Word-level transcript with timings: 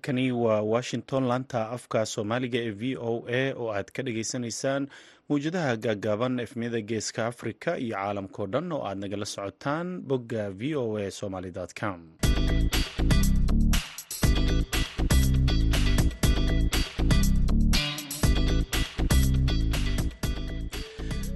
halkani 0.00 0.32
waa 0.32 0.60
washington 0.62 1.24
laanta 1.30 1.60
afka 1.76 2.00
soomaaliga 2.12 2.58
ee 2.66 2.70
v 2.80 2.96
o 3.10 3.12
a 3.28 3.42
oo 3.60 3.68
aad 3.76 3.88
ka 3.96 4.02
dhagaysanaysaan 4.06 4.82
mawjadaha 5.28 5.76
gaagaaban 5.84 6.40
efmiyada 6.44 6.80
geeska 6.90 7.26
afrika 7.26 7.70
iyo 7.84 7.94
caalamkao 7.96 8.46
dhan 8.52 8.72
oo 8.76 8.82
aad 8.88 8.98
nagala 9.02 9.26
socotaan 9.34 9.88
bogga 10.08 10.44
v 10.58 10.76
o 10.82 10.96
a 11.02 11.10
somaly 11.10 11.50
com. 11.80 11.98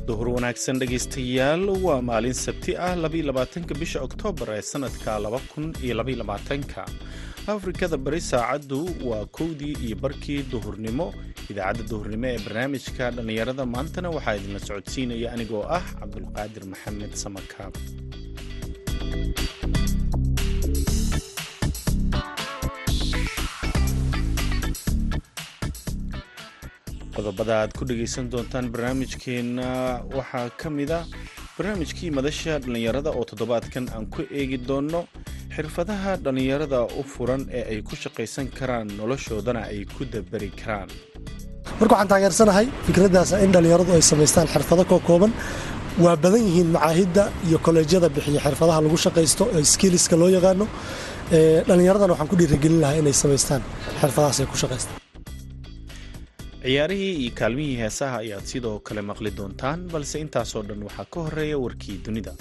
Duhur 0.09 0.29
wanaagsan 0.37 0.79
dhegaystayaal 0.83 1.63
waa 1.87 2.01
maalin 2.09 2.37
sabti 2.45 2.73
ah 2.87 2.95
bisha 3.81 3.99
oktoobar 4.07 4.49
ee 4.59 4.63
sanadka 4.73 5.11
afrikada 7.53 7.97
bari 8.05 8.21
saacaddu 8.21 8.79
waa 9.09 9.27
kowdii 9.39 9.75
iyo 9.87 9.97
barkii 10.03 10.43
duhurnimo. 10.53 11.07
Idaacadda 11.51 11.89
duhurnimo 11.91 12.27
ee 12.33 12.39
barnaamijka 12.45 13.05
dhallinyarada 13.17 13.65
maantana 13.75 14.09
waxaa 14.17 14.37
idinla 14.39 14.61
socodsiinaya 14.69 15.29
anigoo 15.35 15.65
ah 15.79 15.85
cabdulqaadir 16.01 16.65
maxamed 16.73 17.13
samakaab 17.25 17.75
qodobada 27.15 27.55
aad 27.63 27.73
ku 27.79 27.83
dhegaysan 27.89 28.27
doontaan 28.33 28.67
barnaamijkeenna 28.75 29.67
waxaa 30.17 30.49
ka 30.61 30.69
mida 30.79 30.99
barnaamijkii 31.57 32.11
madasha 32.19 32.59
dhallinyarada 32.63 33.11
oo 33.19 33.25
toddobaadkan 33.31 33.85
aan 33.95 34.07
ku 34.15 34.21
eegi 34.39 34.59
doonno 34.69 35.01
xirfadaha 35.57 36.13
dhallinyarada 36.25 36.81
u 37.01 37.03
furan 37.13 37.43
ee 37.59 37.65
ay 37.73 37.79
ku 37.89 37.95
shaqaysan 38.03 38.47
karaan 38.59 38.87
noloshoodana 39.01 39.61
ay 39.73 39.81
ku 39.97 40.03
daberi 40.15 40.51
karaan. 40.61 40.89
Marka 41.81 41.93
waxaan 41.95 42.09
taageersanahay 42.13 42.67
fikraddaas 42.87 43.31
in 43.45 43.51
dhallinyaradu 43.55 43.91
ay 43.99 44.03
samaystaan 44.11 44.47
xirfado 44.55 44.83
koo 44.91 45.01
kooban 45.09 45.33
waa 46.05 46.17
badan 46.25 46.43
yihiin 46.49 46.69
macaahidda 46.77 47.23
iyo 47.49 47.59
kolleejyada 47.67 48.09
bixiya 48.17 48.41
xirfadaha 48.47 48.79
lagu 48.87 48.99
shaqaysto 49.07 49.45
ee 49.57 49.65
skiliska 49.75 50.15
loo 50.21 50.31
yaqaano. 50.37 50.67
Dhallinyaradana 51.69 52.13
waxaan 52.15 52.31
ku 52.33 52.37
dhiirigelin 52.41 52.81
lahaa 52.83 52.99
inay 53.03 53.17
samaystaan 53.23 53.63
xirfadahaas 54.01 54.39
ay 54.43 54.47
ku 54.53 54.57
shaqaystaan. 54.63 54.99
Ciyaarihii 56.65 57.15
iyo 57.25 57.33
kaalmihii 57.41 57.77
heesaha 57.83 58.17
ayaad 58.25 58.45
sidoo 58.53 58.77
kale 58.87 59.03
maqli 59.11 59.31
doontaan 59.39 59.79
balse 59.93 60.17
intaasoo 60.25 60.63
dhan 60.69 60.81
waxaa 60.89 61.07
ka 61.13 61.19
horreeya 61.25 61.57
warkii 61.65 61.97
dunida 62.07 62.33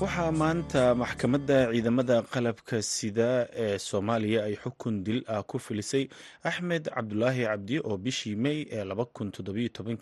waxaa 0.00 0.32
maanta 0.40 0.82
maxkamadda 1.00 1.58
ciidamada 1.72 2.16
qalabka 2.32 2.76
sida 2.94 3.30
ee 3.64 3.78
soomaaliya 3.88 4.40
ay 4.48 4.54
xukun 4.62 4.94
dil 5.04 5.20
ah 5.34 5.42
ku 5.50 5.56
filisay 5.58 6.04
axmed 6.48 6.84
cabdulaahi 6.94 7.42
cabdi 7.50 7.76
oo 7.88 7.96
bishii 8.04 8.36
mey 8.44 8.58
ee 8.76 8.84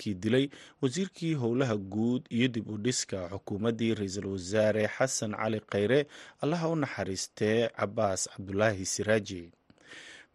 kii 0.01 0.15
dilay 0.15 0.47
wasiirkii 0.83 1.35
howlaha 1.35 1.77
guud 1.77 2.23
iyo 2.31 2.49
dib 2.49 2.71
u 2.71 2.77
dhiska 2.79 3.29
xukuumaddii 3.33 3.95
ra'iisul 3.95 4.27
wasaare 4.27 4.89
xasan 4.97 5.33
cali 5.41 5.61
khayre 5.71 6.07
allaha 6.43 6.69
u 6.69 6.77
naxariistee 6.77 7.69
cabaas 7.79 8.29
cabdulaahi 8.33 8.85
siraaji 8.87 9.43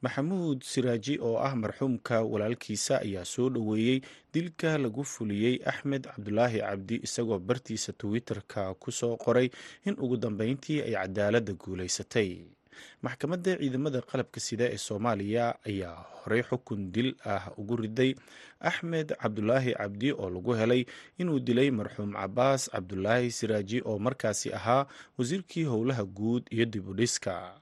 maxamuud 0.03 0.59
siraaji 0.71 1.15
oo 1.27 1.37
ah 1.47 1.55
marxuumka 1.55 2.15
walaalkiisa 2.31 2.95
ayaa 3.05 3.25
soo 3.25 3.49
dhoweeyey 3.49 4.01
dilka 4.33 4.77
lagu 4.77 5.03
fuliyey 5.03 5.55
axmed 5.71 6.03
cabdulaahi 6.11 6.59
cabdi 6.59 6.95
isagoo 7.07 7.39
bartiisa 7.39 7.93
twitter-ka 8.01 8.73
ku 8.75 8.91
soo 8.91 9.15
qoray 9.17 9.47
in 9.87 9.95
ugu 10.03 10.17
dambeyntii 10.17 10.81
ay 10.83 10.93
cadaaladda 10.99 11.53
guulaysatay. 11.55 12.31
Maxkamadda 13.05 13.55
ciidamada 13.57 14.01
qalabka 14.01 14.39
sida 14.43 14.65
ee 14.73 14.77
soomaaliya 14.87 15.45
ayaa 15.69 15.95
horey 16.19 16.43
xukun 16.49 16.91
dil 16.91 17.15
ah 17.23 17.47
ugu 17.57 17.75
riday 17.87 18.11
axmed 18.59 19.07
cabdulaahi 19.21 19.71
cabdi 19.79 20.11
oo 20.11 20.29
lagu 20.29 20.51
helay 20.59 20.83
inuu 21.17 21.39
dilay 21.39 21.69
marxuum 21.71 22.11
cabaas 22.19 22.67
cabdulaahi 22.73 23.31
siraaji 23.31 23.77
oo 23.85 23.99
markaasi 23.99 24.51
ahaa 24.53 24.83
wasiirkii 25.17 25.63
howlaha 25.63 26.03
guud 26.03 26.43
iyo 26.51 26.65
dib 26.65 26.87
u 26.89 26.93
dhiska 26.93 27.55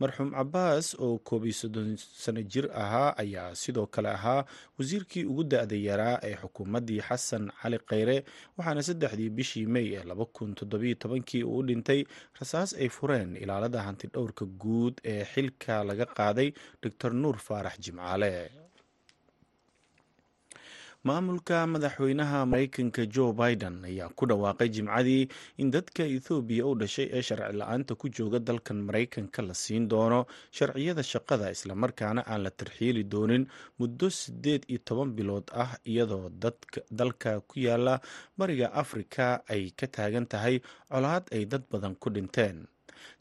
marxuum 0.00 0.30
cabaas 0.38 0.86
oo 1.04 1.18
koob 1.28 1.44
iyo 1.44 1.54
soddon 1.60 1.88
sano 2.24 2.42
jir 2.52 2.66
ahaa 2.82 3.10
ayaa 3.22 3.54
sidoo 3.62 3.86
kale 3.94 4.08
ahaa 4.18 4.44
wasiirkii 4.78 5.24
ugu 5.30 5.44
da-da 5.52 5.76
yaraa 5.88 6.16
ee 6.28 6.34
xukuumaddii 6.42 7.00
xasan 7.08 7.44
cali 7.62 7.78
khayre 7.88 8.16
waxaana 8.56 8.82
saddexdii 8.88 9.30
bishii 9.36 9.66
mey 9.74 9.86
ee 9.98 10.04
laba 10.10 10.24
kun 10.36 10.54
toddobiyo 10.58 10.94
tobankii 11.02 11.42
uu 11.52 11.62
dhintay 11.68 12.00
rasaas 12.40 12.70
ay 12.82 12.88
fureen 12.96 13.36
ilaalada 13.42 13.80
hantidhowrka 13.86 14.44
guud 14.62 14.94
ee 15.12 15.24
xilka 15.32 15.84
laga 15.88 16.06
qaaday 16.18 16.48
doctor 16.82 17.10
nuur 17.22 17.36
faarax 17.46 17.74
jimcaale 17.84 18.32
maamulka 21.04 21.66
madaxweynaha 21.66 22.46
mareykanka 22.46 23.06
joe 23.14 23.32
biden 23.32 23.84
ayaa 23.84 24.08
ku 24.14 24.26
dhawaaqay 24.26 24.68
jimcadii 24.68 25.28
in 25.58 25.70
dadka 25.74 26.02
ethoobiya 26.06 26.66
u 26.66 26.74
dhashay 26.78 27.08
ee 27.12 27.22
sharci 27.22 27.56
la'aanta 27.58 27.94
ku 27.98 28.06
jooga 28.08 28.38
dalkan 28.38 28.78
maraykanka 28.86 29.42
la 29.42 29.54
siin 29.54 29.88
doono 29.90 30.26
sharciyada 30.58 31.02
shaqada 31.02 31.50
islamarkaana 31.50 32.22
aan 32.26 32.42
la 32.46 32.50
tarxiili 32.50 33.02
doonin 33.04 33.46
muddo 33.78 34.10
siddeed 34.10 34.62
iyo 34.70 34.78
toban 34.84 35.10
bilood 35.16 35.50
ah 35.62 35.74
iyadoo 35.84 36.30
dalka 36.90 37.40
ku 37.40 37.58
yaalla 37.58 37.98
bariga 38.38 38.70
afrika 38.72 39.42
ay 39.50 39.70
ka 39.74 39.86
taagan 39.86 40.26
tahay 40.26 40.62
colaad 40.88 41.24
ay 41.34 41.44
dad 41.50 41.62
badan 41.70 41.94
ku 41.98 42.10
dhinteen 42.14 42.66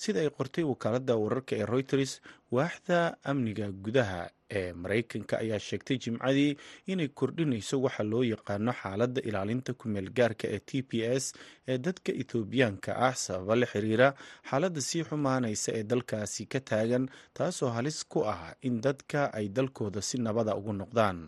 sida 0.04 0.20
ay 0.24 0.30
qortay 0.38 0.64
wakaaladda 0.72 1.14
wararka 1.24 1.54
ee 1.60 1.66
reuters 1.74 2.12
waaxda 2.52 3.00
amniga 3.32 3.68
gudaha 3.86 4.22
ee 4.60 4.74
maraykanka 4.82 5.34
ayaa 5.44 5.60
sheegtay 5.68 5.98
jimcadii 6.04 6.58
inay 6.92 7.08
kordhinayso 7.20 7.76
waxa 7.86 8.04
loo 8.12 8.24
yaqaano 8.34 8.72
xaaladda 8.82 9.22
ilaalinta 9.30 9.72
ku-meel 9.80 10.10
gaarka 10.18 10.46
ee 10.56 10.60
t 10.60 10.72
p 10.90 10.92
s 11.24 11.26
ee 11.72 11.78
dadka 11.86 12.12
ethoobiyaanka 12.22 12.92
ah 13.08 13.16
sababa 13.24 13.56
la 13.62 13.66
xiriira 13.74 14.08
xaaladda 14.50 14.82
sii 14.90 15.04
xumaanaysa 15.10 15.70
ee 15.80 15.84
dalkaasi 15.92 16.44
ka 16.54 16.60
taagan 16.70 17.06
taasoo 17.38 17.70
halis 17.78 18.00
ku 18.12 18.20
ah 18.34 18.44
in 18.68 18.76
dadka 18.86 19.20
ay 19.38 19.48
dalkooda 19.58 20.02
si 20.10 20.16
nabada 20.26 20.56
ugu 20.60 20.74
noqdaan 20.82 21.20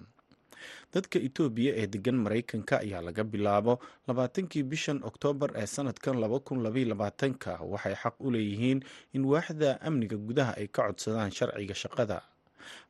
dadka 0.93 1.17
etoobiya 1.27 1.71
ee 1.81 1.87
degan 1.93 2.15
maraykanka 2.25 2.75
ayaa 2.85 3.01
laga 3.07 3.23
bilaabo 3.33 3.73
labaatankii 4.07 4.63
bishan 4.71 4.99
oktoobar 5.09 5.49
ee 5.61 5.65
sanadkan 5.75 6.15
ka 6.23 7.51
waxay 7.73 7.95
xaq 8.03 8.15
u 8.19 8.31
leeyihiin 8.35 8.79
in 9.15 9.23
waaxda 9.33 9.69
amniga 9.87 10.17
gudaha 10.27 10.53
ay 10.61 10.67
ka 10.75 10.81
codsadaan 10.87 11.31
sharciga 11.37 11.75
shaqada 11.83 12.17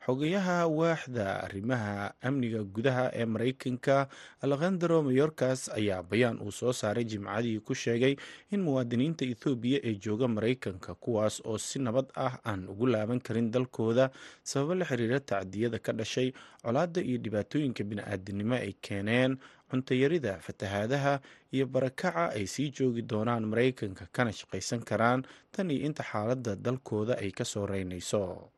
xogayaha 0.06 0.66
waaxda 0.68 1.26
arrimaha 1.46 2.14
amniga 2.22 2.60
gudaha 2.64 3.10
ee 3.14 3.24
maraykanka 3.34 4.08
alekhandro 4.44 5.02
mayorkas 5.02 5.68
ayaa 5.78 6.02
bayaan 6.02 6.38
uu 6.40 6.52
soo 6.52 6.72
saaray 6.72 7.04
jimcadii 7.04 7.58
ku 7.60 7.74
sheegay 7.74 8.16
in 8.52 8.60
muwaadiniinta 8.66 9.24
ethoobiya 9.32 9.78
ee 9.88 9.94
jooga 10.04 10.28
maraykanka 10.28 10.94
kuwaas 10.94 11.40
oo 11.44 11.58
si 11.58 11.78
nabad 11.78 12.06
ah 12.14 12.38
aan 12.44 12.68
ugu 12.68 12.86
laaban 12.86 13.20
karin 13.20 13.50
dalkooda. 13.50 14.10
Sababo 14.42 14.74
la 14.74 14.84
xiriira 14.84 15.20
tacdiyada 15.20 15.78
ka 15.78 15.92
dhashay 15.92 16.32
colaadda 16.62 17.00
iyo 17.02 17.18
dhibaatooyinka 17.24 17.82
bini-aadinimo 17.84 18.54
ay 18.54 18.72
keeneen 18.80 19.38
cuntayarida 19.70 20.38
fatahaadaha 20.44 21.20
iyo 21.54 21.66
barakaca 21.66 22.30
ay 22.36 22.46
sii 22.46 22.70
joogi 22.70 23.02
doonaan 23.02 23.44
maraykanka 23.50 24.06
kana 24.12 24.32
shaqaysan 24.32 24.84
karaan. 24.84 25.24
Tan 25.52 25.70
iyo 25.70 25.86
inta 25.88 26.02
xaaladda 26.04 26.56
dalkooda 26.56 27.18
ay 27.18 27.30
ka 27.32 27.44
soo 27.44 27.66
reynayso 27.66 28.50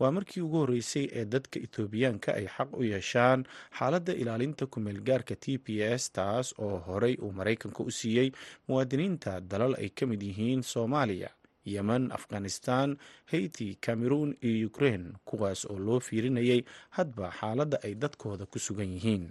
waa 0.00 0.10
markii 0.16 0.40
ugu 0.46 0.56
horreysay 0.62 1.06
ee 1.18 1.24
dadka 1.34 1.56
etoobiyaanka 1.66 2.30
ay 2.38 2.46
xaq 2.56 2.70
u 2.80 2.82
yeeshaan 2.92 3.40
xaaladda 3.78 4.12
ilaalinta 4.22 4.66
ku-meelgaarka 4.72 5.34
t 5.42 5.58
p 5.64 5.66
s 6.00 6.12
taas 6.16 6.46
oo 6.64 6.76
horey 6.86 7.14
uu 7.24 7.32
maraykanka 7.38 7.80
u 7.82 7.90
siiyey 7.98 8.28
muwaadiniinta 8.68 9.32
dalal 9.50 9.72
ay 9.82 9.88
ka 9.98 10.04
mid 10.10 10.22
yihiin 10.28 10.62
soomaaliya 10.72 11.30
yemen 11.74 12.04
afghanistan 12.18 12.96
haiti 13.30 13.68
cameroon 13.86 14.30
iyo 14.42 14.66
ukrein 14.70 15.04
kuwaas 15.28 15.60
oo 15.70 15.78
loo 15.86 16.00
fiirinayay 16.00 16.60
hadba 16.96 17.26
xaaladda 17.40 17.76
ay 17.86 17.94
dadkooda 18.02 18.46
ku 18.52 18.58
sugan 18.58 18.90
yihiin 18.96 19.26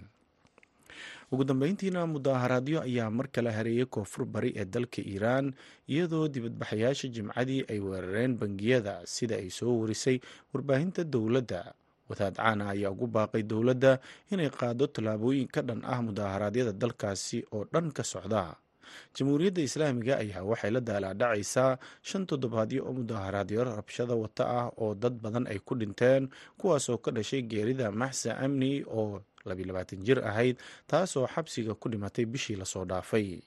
ugu 1.32 1.44
dambeyntiina 1.44 2.06
mudaaharaadyo 2.12 2.78
ayaa 2.88 3.10
mar 3.10 3.26
kale 3.34 3.50
hareeyay 3.58 3.86
koonfur 3.94 4.24
bari 4.34 4.50
ee 4.60 4.64
dalka 4.74 5.00
iiraan 5.12 5.46
iyadoo 5.92 6.28
dibadbaxayaasha 6.34 7.08
jimcadii 7.14 7.60
ay 7.72 7.78
weerareen 7.80 8.34
bangiyada 8.40 8.94
sida 9.14 9.36
ay 9.42 9.50
soo 9.58 9.74
warisay 9.82 10.16
warbaahinta 10.54 11.04
dowladda. 11.04 11.62
Wadaad 12.10 12.36
caana 12.36 12.64
ayaa 12.74 12.90
ugu 12.94 13.06
baaqay 13.16 13.42
dowladda 13.42 13.92
inay 14.32 14.50
qaado 14.50 14.84
tallaabooyin 14.94 15.48
ka 15.54 15.60
dhan 15.68 15.80
ah 15.92 16.00
mudaaharaadyada 16.06 16.72
dalkaasi 16.82 17.38
oo 17.54 17.64
dhan 17.72 17.88
ka 17.96 18.02
socda 18.04 18.42
jamhuuriyadda 19.16 19.62
islaamiga 19.68 20.14
ayaa 20.22 20.42
waxay 20.50 20.70
la 20.76 20.80
daalaadhacaysaa 20.80 21.78
shan 22.08 22.26
toddobaadyo 22.26 22.80
oo 22.86 22.92
mudaharaadyo 22.98 23.64
rabshada 23.64 24.14
wata 24.22 24.44
ah 24.60 24.68
oo 24.82 24.94
dad 24.94 25.14
badan 25.22 25.46
ay 25.52 25.58
ku 25.58 25.74
dhinteen 25.80 26.28
kuwaasoo 26.60 26.98
ka 27.04 27.10
dhashay 27.16 27.42
geerida 27.42 27.90
maxsa 27.92 28.38
amni 28.44 28.72
oo 28.86 29.20
jir 30.06 30.18
ahayd 30.30 30.56
taasoo 30.86 31.26
xabsiga 31.34 31.74
ku 31.74 31.88
dhimatay 31.90 32.24
bishii 32.30 32.56
la 32.56 32.64
soo 32.64 32.84
dhaafay. 32.86 33.42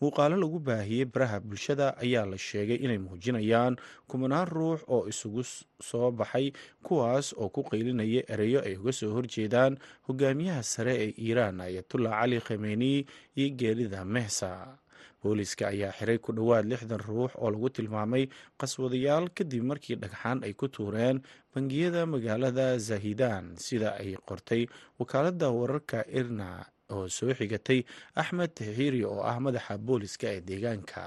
Muuqaalo 0.00 0.36
lagu 0.36 0.58
baahiyey 0.62 1.04
baraha 1.08 1.40
bulshada 1.40 1.96
ayaa 1.98 2.26
la 2.30 2.38
sheegay 2.38 2.76
inay 2.84 2.98
muujinayaan 3.02 3.74
kumanaan 4.06 4.46
ruux 4.46 4.80
oo 4.86 5.08
isugu 5.08 5.42
soo 5.80 6.10
baxay 6.12 6.52
kuwaas 6.86 7.32
oo 7.40 7.48
ku 7.48 7.62
qaylinaya 7.70 8.22
ereyo 8.32 8.60
ay 8.62 8.76
uga 8.76 8.92
soo 8.92 9.10
horjeedaan 9.16 9.78
hogaamiyaha 10.06 10.62
sare 10.62 10.94
ee 11.04 11.10
iiraan 11.24 11.60
ayatullah 11.66 12.12
cali 12.20 12.38
khameni 12.46 13.06
iyo 13.34 13.48
geerida 13.58 14.04
mehsa 14.04 14.78
booliska 15.22 15.64
ayaa 15.72 15.92
xiray 15.98 16.18
ku 16.18 16.32
dhowaad 16.36 16.64
lixdan 16.72 17.00
ruux 17.08 17.30
oo 17.42 17.50
lagu 17.54 17.68
tilmaamay 17.76 18.24
qaswadayaal 18.60 19.26
kadib 19.38 19.62
markii 19.70 19.96
dhagxaan 20.02 20.38
ay 20.46 20.52
ku 20.60 20.66
tuureen 20.68 21.22
bangiyada 21.54 22.06
magaalada 22.06 22.78
zahidan 22.88 23.44
sida 23.66 23.94
ay 24.02 24.16
qortay 24.28 24.62
wakaaladda 24.98 25.48
wararka 25.58 25.98
irna 26.18 26.48
oo 26.94 27.08
soo 27.08 27.32
xigatay 27.38 27.80
axmed 28.20 28.50
taxiiri 28.58 29.00
oo 29.04 29.20
ah 29.30 29.38
madaxa 29.40 29.78
booliska 29.78 30.26
ee 30.36 30.40
deegaanka. 30.48 31.02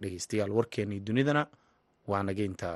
Dhegeystayaal 0.00 0.50
warkeenii 0.58 1.00
dunidana 1.06 1.42
waa 2.10 2.22
nageynta 2.28 2.70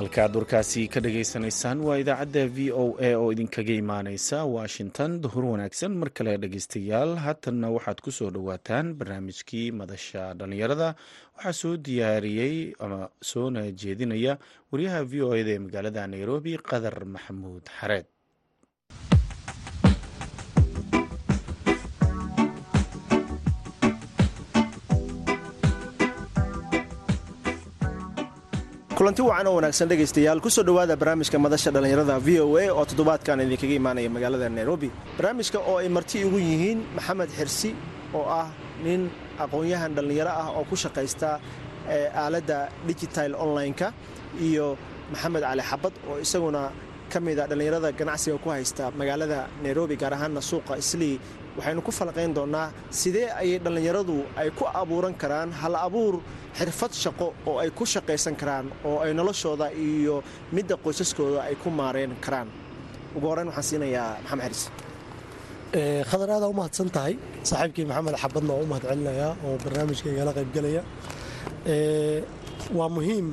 halkaad 0.00 0.34
warkaasi 0.36 0.82
ka 0.92 1.00
dhageysanaysaan 1.04 1.80
waa 1.86 1.96
idaacadda 2.02 2.42
v 2.56 2.72
o 2.72 2.84
a 3.08 3.10
oo 3.20 3.28
idinkaga 3.34 3.74
imaaneysa 3.82 4.44
washington. 4.56 5.20
Duhur 5.22 5.44
wanaagsan 5.52 5.92
mar 6.00 6.10
kale 6.16 6.36
dhegeystayaal 6.42 7.16
haatanna 7.24 7.68
waxaad 7.76 8.00
ku 8.04 8.10
soo 8.18 8.30
dhowaataan 8.30 8.94
barnaamijkii 8.98 9.66
madasha 9.80 10.34
dhallinyarada. 10.38 10.94
Waxaa 11.36 11.52
soo 11.52 11.76
diyaariyey 11.76 12.72
ama 12.80 13.08
soona 13.22 13.62
jeedinaya 13.82 14.38
wariyaha 14.72 15.04
v 15.04 15.22
o 15.22 15.34
eda 15.36 15.50
ee 15.56 15.58
magaalada 15.66 16.06
nairobi 16.06 16.56
qadar 16.70 17.04
maxamuud 17.04 17.64
xareed 17.80 18.06
kulanti 29.00 29.22
wacan 29.24 29.46
oo 29.48 29.54
wanaagsan 29.56 29.88
dhegaystayaal. 29.90 30.40
Kusoo 30.44 30.62
dhowaada 30.68 30.94
barnaamijka 31.00 31.38
madasha 31.44 31.70
dhallinyarada 31.74 32.16
v 32.26 32.40
o 32.44 32.56
a 32.60 32.64
oo 32.76 32.84
toddobaadkan 32.90 33.40
idinkaga 33.44 33.74
imaanaya 33.80 34.10
magaalada 34.16 34.48
nairobi. 34.58 34.88
Barnaamijka 35.16 35.58
oo 35.70 35.76
ay 35.82 35.88
marti 35.96 36.18
ugu 36.26 36.36
yihiin 36.48 36.78
maxamed 36.96 37.30
xirsi 37.38 37.70
oo 38.18 38.24
ah 38.40 38.48
nin 38.84 39.02
aqoon-yahan 39.42 39.92
dhallinyaro 39.96 40.30
ah 40.42 40.48
oo 40.58 40.64
ku 40.70 40.76
shaqaysta 40.76 41.30
aaladda 42.22 42.58
digital 42.88 43.30
online-ka 43.44 43.88
iyo 44.46 44.76
maxamed 45.12 45.42
cali 45.48 45.62
xabad 45.70 45.92
oo 46.10 46.16
isaguna 46.24 46.62
ka 47.12 47.18
mida 47.26 47.44
dhallinyarada 47.50 47.88
ganacsiga 48.00 48.36
ku 48.44 48.48
haysta 48.52 48.84
magaalada 49.00 49.48
nairobi 49.64 49.96
gaar 49.96 50.12
ahaanna 50.16 50.40
suuqa 50.50 50.74
islii 50.82 51.16
waxaynu 51.56 51.80
ku 51.86 51.90
falaqayn 51.98 52.32
doonnaa 52.38 52.66
sidee 53.00 53.28
ayay 53.42 53.58
dhallinyaradu 53.64 54.16
ay 54.40 54.48
ku 54.58 54.64
abuuran 54.82 55.14
karaan 55.22 55.50
hal 55.60 55.74
abuur 55.86 56.14
xirfad 56.58 56.92
shaqo 57.04 57.26
oo 57.48 57.56
ay 57.62 57.70
ku 57.78 57.84
shaqaysan 57.94 58.34
karaan 58.40 58.66
oo 58.88 58.98
ay 59.04 59.12
noloshooda 59.18 59.66
iyo 59.86 60.16
midda 60.56 60.74
qoysaskooda 60.84 61.40
ay 61.48 61.54
ku 61.62 61.68
maareen 61.80 62.12
karaan. 62.24 62.48
Ugu 63.16 63.26
horreyn 63.30 63.48
waxaan 63.50 63.66
siinayaa 63.70 64.10
maxamed 64.22 64.42
xaris. 64.44 64.62
Khadar 66.10 66.28
aada 66.34 66.46
u 66.52 66.54
mahadsan 66.60 66.88
tahay 66.96 67.14
saaxiibkii 67.50 67.86
maxamed 67.90 68.14
xabadna 68.22 68.52
oo 68.56 68.62
u 68.64 68.66
mahad 68.70 68.84
celinayaa 68.90 69.32
oo 69.46 69.54
barnaamijka 69.64 70.08
igala 70.14 70.32
qaybgelaya 70.38 70.82
waa 72.78 72.88
muhiim 72.96 73.26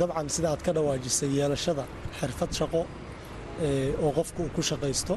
dabcan 0.00 0.28
sida 0.34 0.48
aad 0.52 0.62
ka 0.66 0.70
dhawaajisay 0.76 1.30
yeelashada 1.38 1.84
xirfad 2.20 2.50
shaqo 2.58 2.80
oo 4.04 4.10
qofku 4.18 4.40
uu 4.46 4.50
ku 4.56 4.62
shaqaysto 4.70 5.14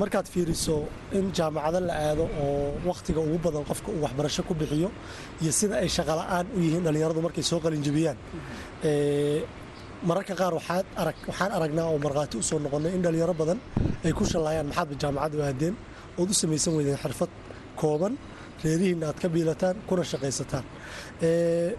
markaad 0.00 0.26
fiiriso 0.32 0.76
in 1.18 1.26
jaamacado 1.38 1.80
la 1.88 1.94
aado 2.06 2.24
oo 2.42 2.72
wakhtiga 2.90 3.20
ugu 3.26 3.38
badan 3.46 3.64
qofka 3.70 3.88
uu 3.94 4.02
waxbarasho 4.04 4.42
ku 4.48 4.54
bixiyo 4.60 4.88
iyo 5.42 5.52
sida 5.58 5.74
ay 5.82 5.88
shaqola'aan 5.96 6.46
u 6.56 6.58
yihiin 6.64 6.82
dhallinyaradu 6.86 7.20
markay 7.26 7.42
soo 7.50 7.60
qalinjabiyaan 7.64 8.16
mararka 10.08 10.34
qaar 10.40 10.52
waxaan 10.58 11.50
aragnaa 11.56 11.86
oo 11.92 11.98
markhaati 12.06 12.36
u 12.38 12.42
soo 12.42 12.58
in 12.96 13.02
dhallinyaro 13.04 13.34
badan 13.40 13.58
ay 14.06 14.12
ku 14.18 14.24
shallaayaan 14.32 14.66
maxaadba 14.70 14.94
jaamacad 15.02 15.34
u 15.34 15.40
aadeen? 15.48 15.74
Ood 16.20 16.30
u 16.30 16.34
samaysan 16.42 16.72
weydeen 16.76 16.98
xirfad 17.04 17.30
kooban 17.80 18.14
reerihiinna 18.64 19.06
aad 19.10 19.18
ka 19.22 19.28
biilataan 19.34 19.76
kuna 19.88 20.02
shaqaysataan. 20.12 20.64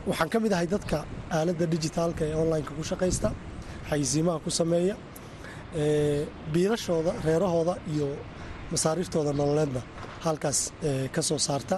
Waxaan 0.09 0.29
ka 0.33 0.37
mid 0.43 0.51
ahay 0.55 0.67
dadka 0.75 0.97
aaladda 1.37 1.65
dijitaalka 1.73 2.23
ee 2.29 2.35
onlineka 2.41 2.71
ku 2.77 2.83
shaqaysta 2.91 3.29
xayisiimaha 3.89 4.39
ku 4.45 4.49
sameeya 4.59 4.95
biilashooda 6.53 7.13
reerahooda 7.25 7.73
iyo 7.93 8.07
masaariiftooda 8.71 9.31
nololeedna 9.39 9.81
halkaas 10.25 10.59
ka 11.15 11.21
soo 11.21 11.37
saarta. 11.47 11.77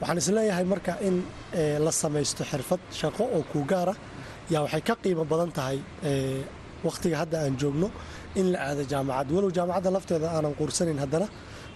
Waxaan 0.00 0.18
is 0.22 0.28
leeyahay 0.36 0.64
marka 0.72 0.92
in 1.08 1.16
la 1.84 1.90
samaysto 2.02 2.42
xirfad 2.50 2.80
shaqo 3.00 3.24
oo 3.36 3.42
kuu 3.52 3.64
gaara 3.70 3.94
yaa 4.52 4.62
waxay 4.64 4.80
ka 4.88 4.94
qiimo 5.02 5.24
badan 5.32 5.50
tahay 5.58 5.78
wakhtiga 6.86 7.16
hadda 7.22 7.36
aan 7.44 7.54
joogno 7.60 7.88
in 8.40 8.46
la 8.52 8.58
aado 8.68 8.82
jaamacad. 8.92 9.28
Walow 9.36 9.50
jaamacadda 9.58 9.90
lafteeda 9.96 10.28
aanan 10.36 10.54
quursanayn 10.58 10.98
haddana 11.04 11.26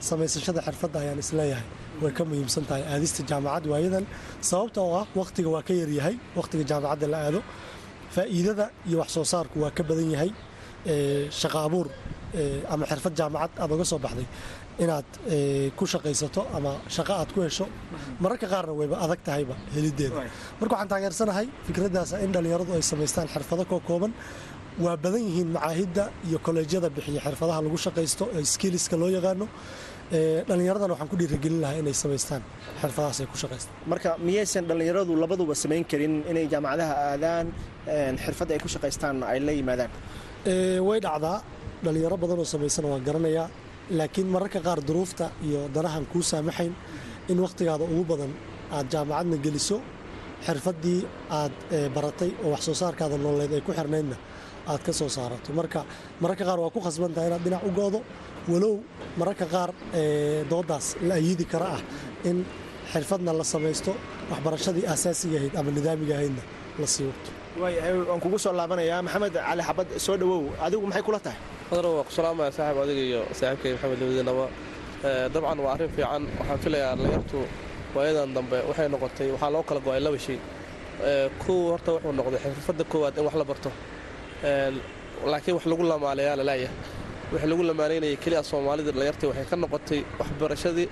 samaysashada 0.08 0.60
xirfadda 0.66 0.98
ayaan 1.02 1.18
is 1.24 1.30
leeyahay 1.38 1.64
way 2.02 2.12
ka 2.18 2.22
muhiimsan 2.30 2.64
tahay 2.68 2.82
aadista 2.92 3.20
jaamacad 3.30 3.64
waayadan 3.72 4.04
sababta 4.48 4.80
oo 4.86 4.94
ah 5.00 5.06
wakhtiga 5.20 5.48
waa 5.54 5.62
ka 5.68 5.72
yaryahay 5.80 6.14
wakhtiga 6.38 6.64
jaamacadda 6.70 7.06
la 7.12 7.18
aado 7.26 7.40
faa'iidada 8.14 8.64
iyo 8.88 8.96
wax 9.02 9.08
soo 9.16 9.24
saarku 9.32 9.56
waa 9.64 9.70
ka 9.78 9.82
badan 9.90 10.10
yahay 10.14 10.30
shaqa 11.40 11.58
abuur 11.68 11.86
ama 12.72 12.84
xirfad 12.90 13.14
jaamacad 13.20 13.50
aad 13.62 13.70
oga 13.76 13.84
soo 13.92 13.98
baxday 14.04 14.26
inaad 14.84 15.08
ku 15.78 15.84
shaqaysato 15.92 16.42
ama 16.56 16.72
shaqo 16.96 17.12
aad 17.20 17.30
ku 17.34 17.40
hesho 17.46 17.66
mararka 18.22 18.46
qaarna 18.52 18.72
wayba 18.80 18.96
adag 19.04 19.20
tahayba 19.28 19.54
helideeda 19.74 20.14
marka 20.60 20.72
waxaan 20.74 20.88
taageersanahay 20.92 21.46
fikraddaas 21.66 22.10
in 22.24 22.30
dhallinyaradu 22.34 22.72
ay 22.78 22.82
samaystaan 22.92 23.28
xirfado 23.34 23.64
koo 23.72 23.80
kooban 23.88 24.12
waa 24.84 24.96
badan 25.04 25.22
yihiin 25.28 25.48
macaahidda 25.56 26.04
iyo 26.28 26.38
kolleejyada 26.46 26.88
bixiya 26.96 27.20
xirfadaha 27.26 27.58
lagu 27.66 27.76
shaqaysto 27.86 28.24
ee 28.36 28.44
skiliska 28.54 28.96
loo 29.02 29.10
yaqaano. 29.16 29.46
Dhallinyaradana 30.48 30.92
waxaan 30.94 31.08
ku 31.12 31.16
dhiirigelin 31.20 31.60
lahaa 31.62 31.78
inay 31.82 31.94
samaystaan 32.04 32.42
xirfadahaas 32.82 33.18
ay 33.22 33.26
ku 33.32 33.36
shaqaystaan 33.42 33.74
marka 33.92 34.10
miyaysan 34.26 34.64
dhallinyaradu 34.70 35.12
labaduba 35.22 35.54
samayn 35.62 35.84
karin 35.90 36.14
inay 36.30 36.46
jaamacadaha 36.54 36.94
aadaan 37.12 37.46
xirfadda 38.24 38.52
ay 38.56 38.60
ku 38.64 38.68
shaqaystaanna 38.74 39.24
ay 39.32 39.38
la 39.46 39.52
yimaadaan 39.58 39.90
way 40.88 41.00
dhacdaa. 41.00 41.42
Dhallinyaro 41.84 42.16
badanoo 42.22 42.44
samaysana 42.44 42.88
waan 42.92 43.04
garanayaa 43.08 43.48
laakiin 43.98 44.26
mararka 44.34 44.60
qaar 44.66 44.78
duruufta 44.88 45.26
iyo 45.46 45.60
danahan 45.74 46.04
kuu 46.12 46.22
saamaxayn 46.22 46.72
in 47.30 47.38
wakhtigaada 47.44 47.84
ugu 47.84 48.04
badan 48.10 48.32
aad 48.76 48.86
jaamacadna 48.92 49.36
geliso 49.44 49.76
xirfaddii 50.46 51.00
aad 51.38 51.52
baratay 51.94 52.30
oo 52.44 52.50
wax 52.54 52.62
soo 52.66 52.74
saarkaada 52.82 53.16
nololeed 53.24 53.52
ay 53.56 53.60
ku 53.66 53.72
xirnaydna 53.78 54.16
aad 54.70 54.80
ka 54.86 54.92
soo 54.92 55.08
saarato. 55.16 55.48
Marka 55.58 55.80
mararka 56.22 56.44
qaar 56.48 56.58
waa 56.62 56.70
ku 56.74 56.80
khasban 56.86 57.12
tahay 57.14 57.28
inaad 57.30 57.42
dhinac 57.46 57.62
u 57.64 57.70
goodo 57.78 58.00
walow 58.52 58.74
mararka 59.20 59.46
qaar 59.54 59.70
doodaas 60.50 60.86
la 61.08 61.14
ayidi 61.20 61.44
kara 61.52 61.66
ah 61.76 61.80
in 62.28 62.44
xirfadna 62.92 63.32
la 63.40 63.44
samaysto 63.54 63.92
waxbarashadii 64.30 64.84
aasaasiga 64.92 65.36
ahayd 65.40 65.54
ama 65.60 65.70
nidaamiga 65.76 66.14
ahaydna 66.18 66.42
la 66.80 66.86
sii 66.94 67.06
waqto 67.10 67.30
waan 67.62 68.20
kugu 68.24 68.38
soo 68.44 68.52
laabanayaa 68.58 69.02
maxamed 69.06 69.34
cali 69.48 69.62
xabad 69.68 69.88
soo 70.06 70.16
dhowow 70.20 70.40
adigu 70.64 70.84
maxay 70.90 71.02
kula 71.06 71.20
tahay? 71.26 71.38
Waa 71.70 72.04
ku 72.08 72.12
salaamaya 72.18 72.50
saaxib 72.56 72.78
adiga 72.84 73.02
iyo 73.10 73.20
saaxiibkay 73.38 73.72
maxamed 73.74 73.98
labadiinaba 74.02 74.44
dabcan 75.34 75.58
waa 75.64 75.72
arrin 75.74 75.90
fiican. 75.96 76.22
Waxaan 76.38 76.58
filayaa 76.64 76.92
dhallinyartu 76.98 77.38
waayadan 77.94 78.30
dambe 78.36 78.56
waxay 78.68 78.88
noqotay 78.94 79.28
waxaa 79.34 79.50
loo 79.54 79.62
kala 79.68 79.80
go'ay 79.86 80.00
laba 80.06 80.18
shay. 80.26 80.38
Kow 81.42 81.56
horta 81.72 81.90
wuxuu 81.94 82.12
noqday 82.18 82.40
xirfadda 82.44 82.84
koowaad 82.92 83.14
in 83.18 83.24
wax 83.26 83.34
la 83.40 83.44
barto. 83.50 83.70
Laakiin 85.32 85.54
wax 85.56 85.64
lagu 85.70 85.82
lamaalayaa 85.92 86.36
lalaaya 86.40 86.70
wixii 87.32 87.48
lagu 87.52 87.62
lamaanaynayay 87.70 88.16
keliya 88.24 88.42
soomaalida 88.50 88.90
dhallinyartii 88.94 89.26
waxay 89.30 89.46
ka 89.50 89.56
noqotay 89.64 90.00
waxbarashadii 90.20 90.86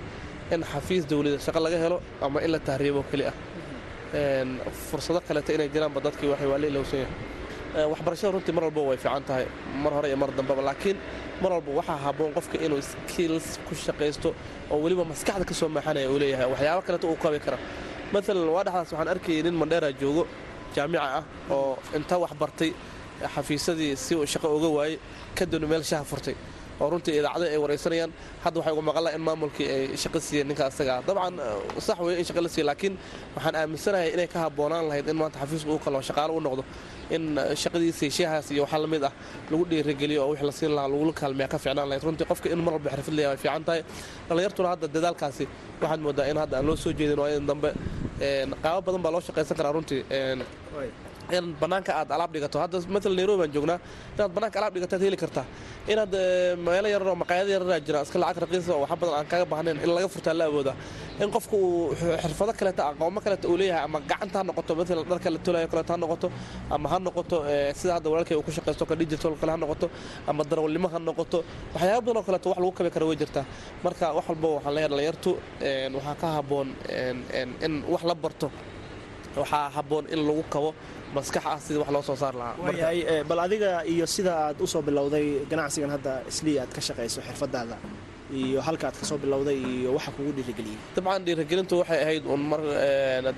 in 0.53 0.61
xafiis 0.71 1.03
dawlada 1.09 1.37
shaqo 1.45 1.59
laga 1.65 1.77
helo 1.83 1.97
ama 2.25 2.37
in 2.45 2.51
la 2.53 2.59
tahriibo 2.67 3.01
keli 3.11 3.23
ah 3.31 3.35
fursado 4.89 5.19
kaleeta 5.27 5.51
inay 5.53 5.69
jiraanba 5.73 5.99
dadkii 6.05 6.29
waa 6.31 6.57
la 6.57 6.67
yahay 6.67 7.05
waxbarashada 7.91 8.31
runtii 8.35 8.51
mar 8.57 8.63
walba 8.67 8.81
way 8.89 8.97
fiican 8.97 9.23
tahay 9.29 9.45
mar 9.83 9.93
hore 9.93 10.07
iyo 10.09 10.17
mar 10.17 10.29
dambeba 10.37 10.61
laakiin 10.67 10.97
mar 11.41 11.51
walba 11.55 11.71
waxaa 11.79 11.97
habboon 12.05 12.31
qofka 12.37 12.57
inuu 12.65 12.81
skills 12.81 13.47
ku 13.67 13.73
shaqaysto 13.75 14.29
oo 14.71 14.77
weliba 14.83 15.03
maskaxda 15.11 15.45
ka 15.49 15.53
soo 15.59 15.69
maaxanaya 15.69 16.09
uu 16.09 16.17
leeyahay. 16.21 16.47
Waxyaabo 16.53 16.81
kaleeta 16.87 17.07
uu 17.07 17.15
kabi 17.23 17.39
kara. 17.45 17.57
Maalan 18.13 18.49
waa 18.55 18.63
dhexdaas 18.65 18.91
waxaan 18.93 19.07
arkayay 19.13 19.41
nin 19.45 19.53
mandheera 19.61 19.89
joogo 20.01 20.23
jaamica 20.75 21.01
ah 21.19 21.23
oo 21.55 21.77
inta 21.97 22.15
wax 22.23 22.31
bartay 22.41 22.71
xafiisadii 23.35 23.95
si 23.95 24.15
uu 24.15 24.25
shaqo 24.33 24.47
uga 24.57 24.67
waayey 24.77 24.97
kadibna 25.37 25.67
meel 25.71 25.83
shaha 25.91 26.03
furtay 26.11 26.35
oo 26.81 26.87
runtii 26.93 27.15
idaacada 27.19 27.45
ay 27.53 27.57
waraysanayaan 27.63 28.11
hadda 28.43 28.57
waxay 28.59 28.73
ugu 28.75 28.81
maqalaa 28.89 29.13
in 29.17 29.21
maamulkii 29.27 29.67
ay 29.75 29.81
shaqo 30.03 30.19
siiyeen 30.27 30.47
ninka 30.51 30.63
asagaa 30.69 30.97
dabcan 31.07 31.35
sax 31.87 31.97
weeye 32.05 32.17
in 32.21 32.25
shaqa 32.29 32.41
la 32.45 32.49
siiya 32.55 32.65
laakiin 32.69 32.93
waxaan 33.35 33.55
aaminsanahay 33.61 34.09
inay 34.15 34.27
ka 34.33 34.39
habboonaan 34.45 34.85
lahayd 34.89 35.07
in 35.11 35.15
maanta 35.21 35.37
xafiisku 35.43 35.69
uu 35.75 35.79
kaloo 35.85 36.01
shaqaalo 36.09 36.33
u 36.33 36.41
noqdo. 36.47 36.63
In 37.15 37.23
shaqadiisii 37.61 38.09
sheehaas 38.17 38.47
iyo 38.53 38.61
waxaa 38.65 38.79
la 38.83 38.87
mid 38.93 39.03
ah 39.03 39.11
lagu 39.51 39.63
dhiirigeliyo 39.71 40.21
oo 40.25 40.29
wix 40.33 40.41
la 40.49 40.51
siin 40.59 40.71
lahaa 40.77 40.89
lagula 40.93 41.13
kaalmeeya 41.21 41.47
ka 41.53 41.57
fiicnaan 41.63 41.87
lahayd. 41.89 42.03
Runtii 42.07 42.25
qofka 42.31 42.47
in 42.53 42.59
mar 42.65 42.73
walba 42.75 42.89
xirfad 42.93 43.13
leeyahay 43.17 43.33
way 43.35 43.41
fiican 43.43 43.63
tahay. 43.67 43.81
Dhallinyartuna 44.29 44.67
hadda 44.73 44.87
dadaalkaasi 44.95 45.45
waxaad 45.81 45.99
moodaa 46.05 46.25
in 46.31 46.37
hadda 46.41 46.55
aan 46.59 46.65
loo 46.69 46.75
soo 46.83 46.91
jeedin 46.99 47.19
waayadan 47.23 47.47
dambe 47.51 47.69
qaabo 48.63 48.79
badan 48.87 49.01
baa 49.05 49.11
loo 49.15 49.21
shaqaysan 49.27 49.55
karaa 49.59 49.73
runtii 49.77 50.01
in 51.37 51.45
banaanka 51.61 51.91
aad 51.99 52.09
alaab 52.15 52.31
dhigato. 52.33 52.57
Hadda 52.63 52.77
maala 52.93 53.15
nairobi 53.19 53.39
baan 53.41 53.51
joognaa 53.55 53.77
inaad 54.17 54.31
banaanka 54.35 54.57
alaab 54.59 54.73
dhigataad 54.75 55.01
heli 55.07 55.17
kartaa. 55.23 55.45
Inaad 55.91 56.13
meelo 56.65 56.87
yararoo 56.93 57.15
maqaayado 57.21 57.49
yararaa 57.55 57.79
jira 57.87 57.99
iska 58.05 58.17
lacag 58.23 58.39
raqiisa 58.43 58.73
waxa 58.83 58.95
badan 59.01 59.15
aan 59.19 59.27
kaga 59.31 59.45
baahnayn 59.51 59.77
in 59.85 59.89
laga 59.95 60.07
furtaa 60.13 60.33
la 60.39 60.45
awooda. 60.49 60.73
In 61.23 61.29
qofku 61.35 61.55
uu 61.55 61.95
xirfado 62.23 62.51
kaleeta 62.59 62.81
aqoomo 62.91 63.19
kaleeta 63.25 63.45
uu 63.51 63.57
leeyahay 63.61 63.83
ama 63.87 63.99
gacanta 64.09 64.37
ha 64.39 64.43
noqoto 64.49 64.71
maala 64.77 65.03
dharka 65.11 65.29
la 65.35 65.39
tolayo 65.45 65.67
kaleeta 65.73 65.91
ha 65.93 65.97
noqoto 66.03 66.27
ama 66.75 66.87
ha 66.91 66.97
noqoto 67.07 67.37
sida 67.79 67.91
hadda 67.97 68.09
walaalkay 68.11 68.35
uu 68.39 68.43
ku 68.47 68.51
shaqaysto 68.57 68.83
ka 68.89 68.95
digital 69.01 69.33
kale 69.41 69.51
ha 69.51 69.57
noqoto 69.63 69.87
ama 70.29 70.41
darawalnimo 70.49 70.87
ha 70.93 70.99
noqoto 71.09 71.37
waxyaaba 71.75 72.01
badan 72.05 72.17
oo 72.17 72.23
kaleeto 72.27 72.47
wax 72.51 72.57
lagu 72.61 72.71
kabi 72.77 72.89
kara 72.95 73.05
way 73.09 73.17
jirtaa. 73.21 73.45
Marka 73.85 74.05
wax 74.17 74.25
walba 74.31 74.47
waxaan 74.57 74.73
leeyahay 74.75 74.89
dhalinyartu 74.93 75.31
waxaa 75.97 76.15
ka 76.21 76.27
habboon 76.37 76.67
in 77.65 77.73
wax 77.93 78.03
la 78.09 78.15
barto. 78.23 78.47
Waxaa 79.41 79.65
habboon 79.75 80.05
in 80.13 80.19
lagu 80.27 80.43
kabo 80.53 80.69
maskax 81.15 81.43
ah 81.51 81.57
sidii 81.65 81.79
wax 81.83 81.89
loo 81.95 82.03
soo 82.09 82.15
saar 82.21 82.33
lahaa. 82.41 82.55
Waayahay 82.63 82.99
bal 83.29 83.39
adiga 83.45 83.69
iyo 83.93 84.05
sida 84.15 84.33
aad 84.45 84.57
u 84.61 84.67
soo 84.73 84.81
bilowday 84.87 85.25
ganacsigan 85.51 85.89
hadda 85.95 86.13
islii 86.31 86.57
aad 86.63 86.71
ka 86.75 86.81
shaqayso 86.87 87.19
xirfadaada 87.27 87.77
iyo 88.39 88.59
halka 88.67 88.85
aad 88.89 88.97
ka 89.01 89.05
soo 89.09 89.17
bilowday 89.23 89.57
iyo 89.73 89.89
waxa 89.97 90.11
kugu 90.15 90.31
dhiirigeliyey 90.37 90.77
dabcan 90.95 91.21
dhiirigelintu 91.25 91.73
waxay 91.81 91.99
ahayd 92.05 92.23
un 92.33 92.41
mar 92.51 92.61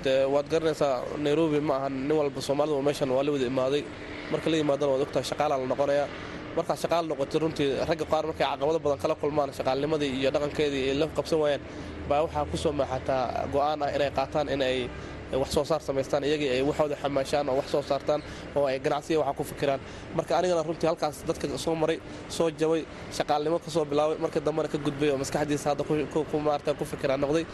de 0.04 0.14
waad 0.34 0.46
garanaysaa 0.52 0.94
nairobi 1.24 1.60
ma 1.68 1.74
ahan 1.78 1.94
nin 2.08 2.14
walba 2.20 2.40
soomaalida 2.48 2.82
meeshan 2.88 3.08
waa 3.16 3.22
la 3.26 3.30
wada 3.34 3.46
imaaday. 3.52 3.82
Marka 4.32 4.48
la 4.52 4.56
yimaadana 4.60 4.90
waad 4.92 5.02
ogtahay 5.06 5.24
shaqaalaa 5.30 5.58
la 5.62 5.66
noqonayaa. 5.72 6.08
Markaad 6.56 6.78
shaqaal 6.84 7.04
noqotay 7.10 7.38
runtii 7.42 7.68
ragga 7.88 8.04
qaar 8.12 8.24
markay 8.28 8.46
caqabado 8.50 8.78
badan 8.84 8.98
kala 9.02 9.14
kulmaan 9.20 9.50
shaqaalnimadii 9.58 10.10
iyo 10.20 10.28
dhaqankeedii 10.34 10.84
ay 10.90 10.94
la 11.00 11.06
qabsan 11.16 11.38
waayaan 11.42 11.62
baa 12.08 12.20
waxaa 12.24 12.44
ku 12.50 12.56
soo 12.62 12.72
maaxataa 12.80 13.22
go'aan 13.54 13.80
ah 13.86 13.88
inay 13.96 14.10
qaataan 14.18 14.46
in 14.54 14.60
ay 14.68 14.78
wax 15.40 15.50
soo 15.56 15.64
saar 15.64 15.80
samaystaan 15.88 16.24
iyagii 16.28 16.48
ay 16.54 16.62
waxooda 16.68 16.96
xamaashaan 17.02 17.48
oo 17.48 17.56
wax 17.60 17.68
soo 17.74 17.82
saartaan 17.90 18.20
oo 18.56 18.64
ay 18.70 18.78
ganacsiya 18.78 19.18
waxa 19.20 19.32
ku 19.38 19.44
fikiraan. 19.44 19.80
Marka 20.16 20.32
anigana 20.38 20.62
runtii 20.68 20.86
halkaas 20.90 21.16
dadka 21.28 21.46
soo 21.58 21.74
maray 21.74 21.98
soo 22.36 22.50
jabay 22.60 22.82
shaqaalnimo 23.16 23.58
ka 23.64 23.70
soo 23.70 23.84
bilaabay 23.84 24.16
marka 24.24 24.40
dambena 24.40 24.68
ka 24.68 24.78
gudbay 24.78 25.10
oo 25.10 25.18
maskaxdiisa 25.22 25.66
hadda 25.70 25.84
maarata 26.46 26.74
ku 26.74 26.84
fikiraan 26.84 27.20
noqday. 27.24 27.44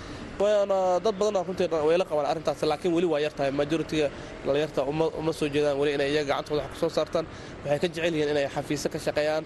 Dad 1.04 1.14
badanna 1.18 1.40
runtii 1.49 1.68
wayla 1.88 2.04
qabaan 2.11 2.26
arrintaas 2.32 2.62
laakiin 2.70 2.92
weli 2.97 3.06
waa 3.12 3.20
yartahay. 3.20 3.50
Majoritiga 3.61 4.11
dhalinyarta 4.47 4.82
uma 5.20 5.32
soo 5.32 5.49
jeedaan 5.54 5.76
weli 5.80 5.92
inay 5.94 6.11
iyaga 6.12 6.28
gacantooda 6.35 6.62
wax 6.62 6.73
ku 6.73 6.78
soo 6.82 6.88
saartaan. 6.97 7.26
Waxay 7.64 7.78
ka 7.82 7.87
jecel 7.88 8.14
yihiin 8.14 8.30
inay 8.35 8.47
xafiisyo 8.54 8.88
ka 8.94 8.99
shaqeeyaan 9.06 9.44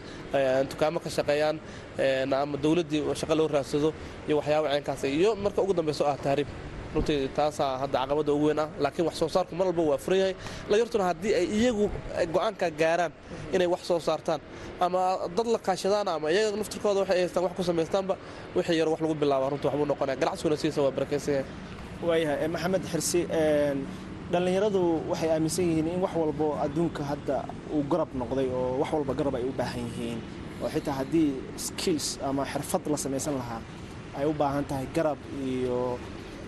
dukaamo 0.70 0.98
ka 1.04 1.10
shaqeeyaan 1.16 1.56
ama 2.42 2.56
dowladdii 2.64 3.00
shaqo 3.20 3.34
loo 3.38 3.48
raadsado 3.54 3.88
iyo 4.28 4.36
waxyaaba 4.40 4.68
ceenkaas 4.72 5.02
iyo 5.04 5.30
marka 5.44 5.60
ugu 5.62 5.72
dambeyso 5.78 6.04
ah 6.06 6.16
tahriib 6.24 6.48
runtii 6.94 7.18
taasaa 7.36 7.72
hadda 7.82 7.98
caqabada 8.02 8.32
ugu 8.36 8.46
weyn 8.48 8.58
ah 8.64 8.68
laakiin 8.84 9.06
wax 9.08 9.16
soo 9.20 9.28
saarku 9.34 9.52
mar 9.58 9.66
walba 9.70 9.82
waa 9.90 9.98
furan 10.04 10.18
yahay 10.22 10.34
dhalinyartuna 10.68 11.04
haddii 11.10 11.32
ay 11.40 11.46
iyagu 11.58 11.84
go'aanka 12.34 12.66
gaaraan 12.80 13.12
inay 13.54 13.68
wax 13.74 13.82
soo 13.90 14.00
saartaan 14.08 14.40
ama 14.84 15.00
dad 15.36 15.46
la 15.54 15.58
kaashadaan 15.66 16.08
ama 16.14 16.26
iyaga 16.34 16.56
naftirkooda 16.60 16.98
waxay 17.02 17.18
haystaan 17.24 17.44
wax 17.46 17.52
ku 17.58 17.62
samaystaanba 17.70 18.14
wixii 18.56 18.78
yar 18.80 18.88
wax 18.92 19.00
lagu 19.04 19.14
bilaaba 19.22 19.46
runtii 19.52 19.68
waxbuu 19.68 19.88
noqonaya. 19.92 20.16
Ganacsiguna 20.22 20.56
sidiisa 20.60 20.80
waa 20.86 20.92
barakaysan 20.96 21.34
yahay 21.34 21.46
waayahay 22.08 22.48
maxamed 22.54 22.82
xirsi 22.92 23.20
dhallinyaradu 24.32 24.82
waxay 25.10 25.30
aaminsan 25.34 25.64
yihiin 25.68 25.88
in 25.94 26.00
wax 26.04 26.12
walbo 26.20 26.46
adduunka 26.64 27.02
hadda 27.10 27.38
uu 27.76 27.82
garab 27.92 28.08
noqday 28.20 28.48
oo 28.58 28.78
wax 28.80 28.90
walba 28.96 29.12
garab 29.18 29.34
ay 29.38 29.44
u 29.44 29.52
baahan 29.60 29.80
yihiin. 29.88 30.18
Oo 30.62 30.68
xitaa 30.74 30.94
haddii 31.00 31.30
skills 31.66 32.06
ama 32.28 32.42
xirfad 32.52 32.82
la 32.92 32.96
samaysan 33.04 33.34
lahaa 33.40 33.60
ay 34.18 34.24
u 34.26 34.32
baahan 34.40 34.64
tahay 34.70 34.86
garab 34.96 35.18
iyo 35.52 35.78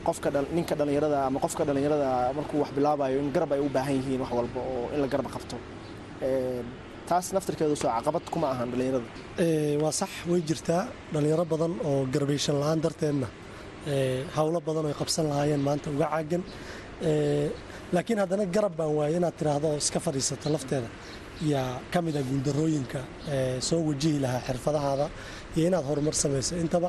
qofka 0.08 0.28
ninka 0.56 0.74
dhallinyarada 0.78 1.18
ama 1.28 1.38
qofka 1.44 1.62
dhallinyarada 1.68 2.08
markuu 2.38 2.58
wax 2.62 2.70
bilaabayo 2.76 3.16
in 3.22 3.28
garab 3.34 3.50
ay 3.56 3.60
u 3.66 3.68
baahan 3.76 3.94
yihiin 3.98 4.20
wax 4.24 4.30
walba 4.38 4.60
oo 4.72 4.82
in 4.94 5.00
la 5.02 5.06
garab 5.12 5.26
qabto. 5.34 5.56
Taas 7.08 7.26
naftirkeedu 7.36 7.76
soo 7.82 7.90
caqabad 7.96 8.24
kuma 8.34 8.46
ahan 8.54 8.68
dhallinyarada 8.72 9.08
waa 9.82 9.92
sax 10.00 10.10
way 10.30 10.40
jirtaa. 10.48 10.82
Dhallinyaro 11.12 11.44
badan 11.52 11.72
oo 11.88 12.06
garbayshan 12.14 12.56
la'aan 12.62 12.80
darteedna 12.84 13.28
howlo 14.36 14.58
badan 14.68 14.84
oy 14.90 14.94
qabsan 15.00 15.24
lahaayeen 15.30 15.62
maanta 15.68 15.86
uga 15.94 16.06
caagan 16.12 16.42
laakiin 17.94 18.18
haddana 18.22 18.44
garab 18.56 18.74
baan 18.78 18.92
waayay 18.98 19.16
inaad 19.20 19.34
tiraahdo 19.40 19.66
oo 19.72 19.76
iska 19.82 19.98
fadhiisato 20.06 20.48
lafteeda. 20.54 20.88
Yaa 21.52 21.80
ka 21.92 21.98
mid 22.06 22.16
a 22.16 22.22
guuldarooyinka 22.30 23.00
soo 23.68 23.80
wajihi 23.88 24.18
lahaa 24.24 24.40
xirfadahaada 24.48 25.06
iyo 25.56 25.66
inaad 25.70 25.84
horumar 25.90 26.14
samayso 26.22 26.52
intaba 26.64 26.88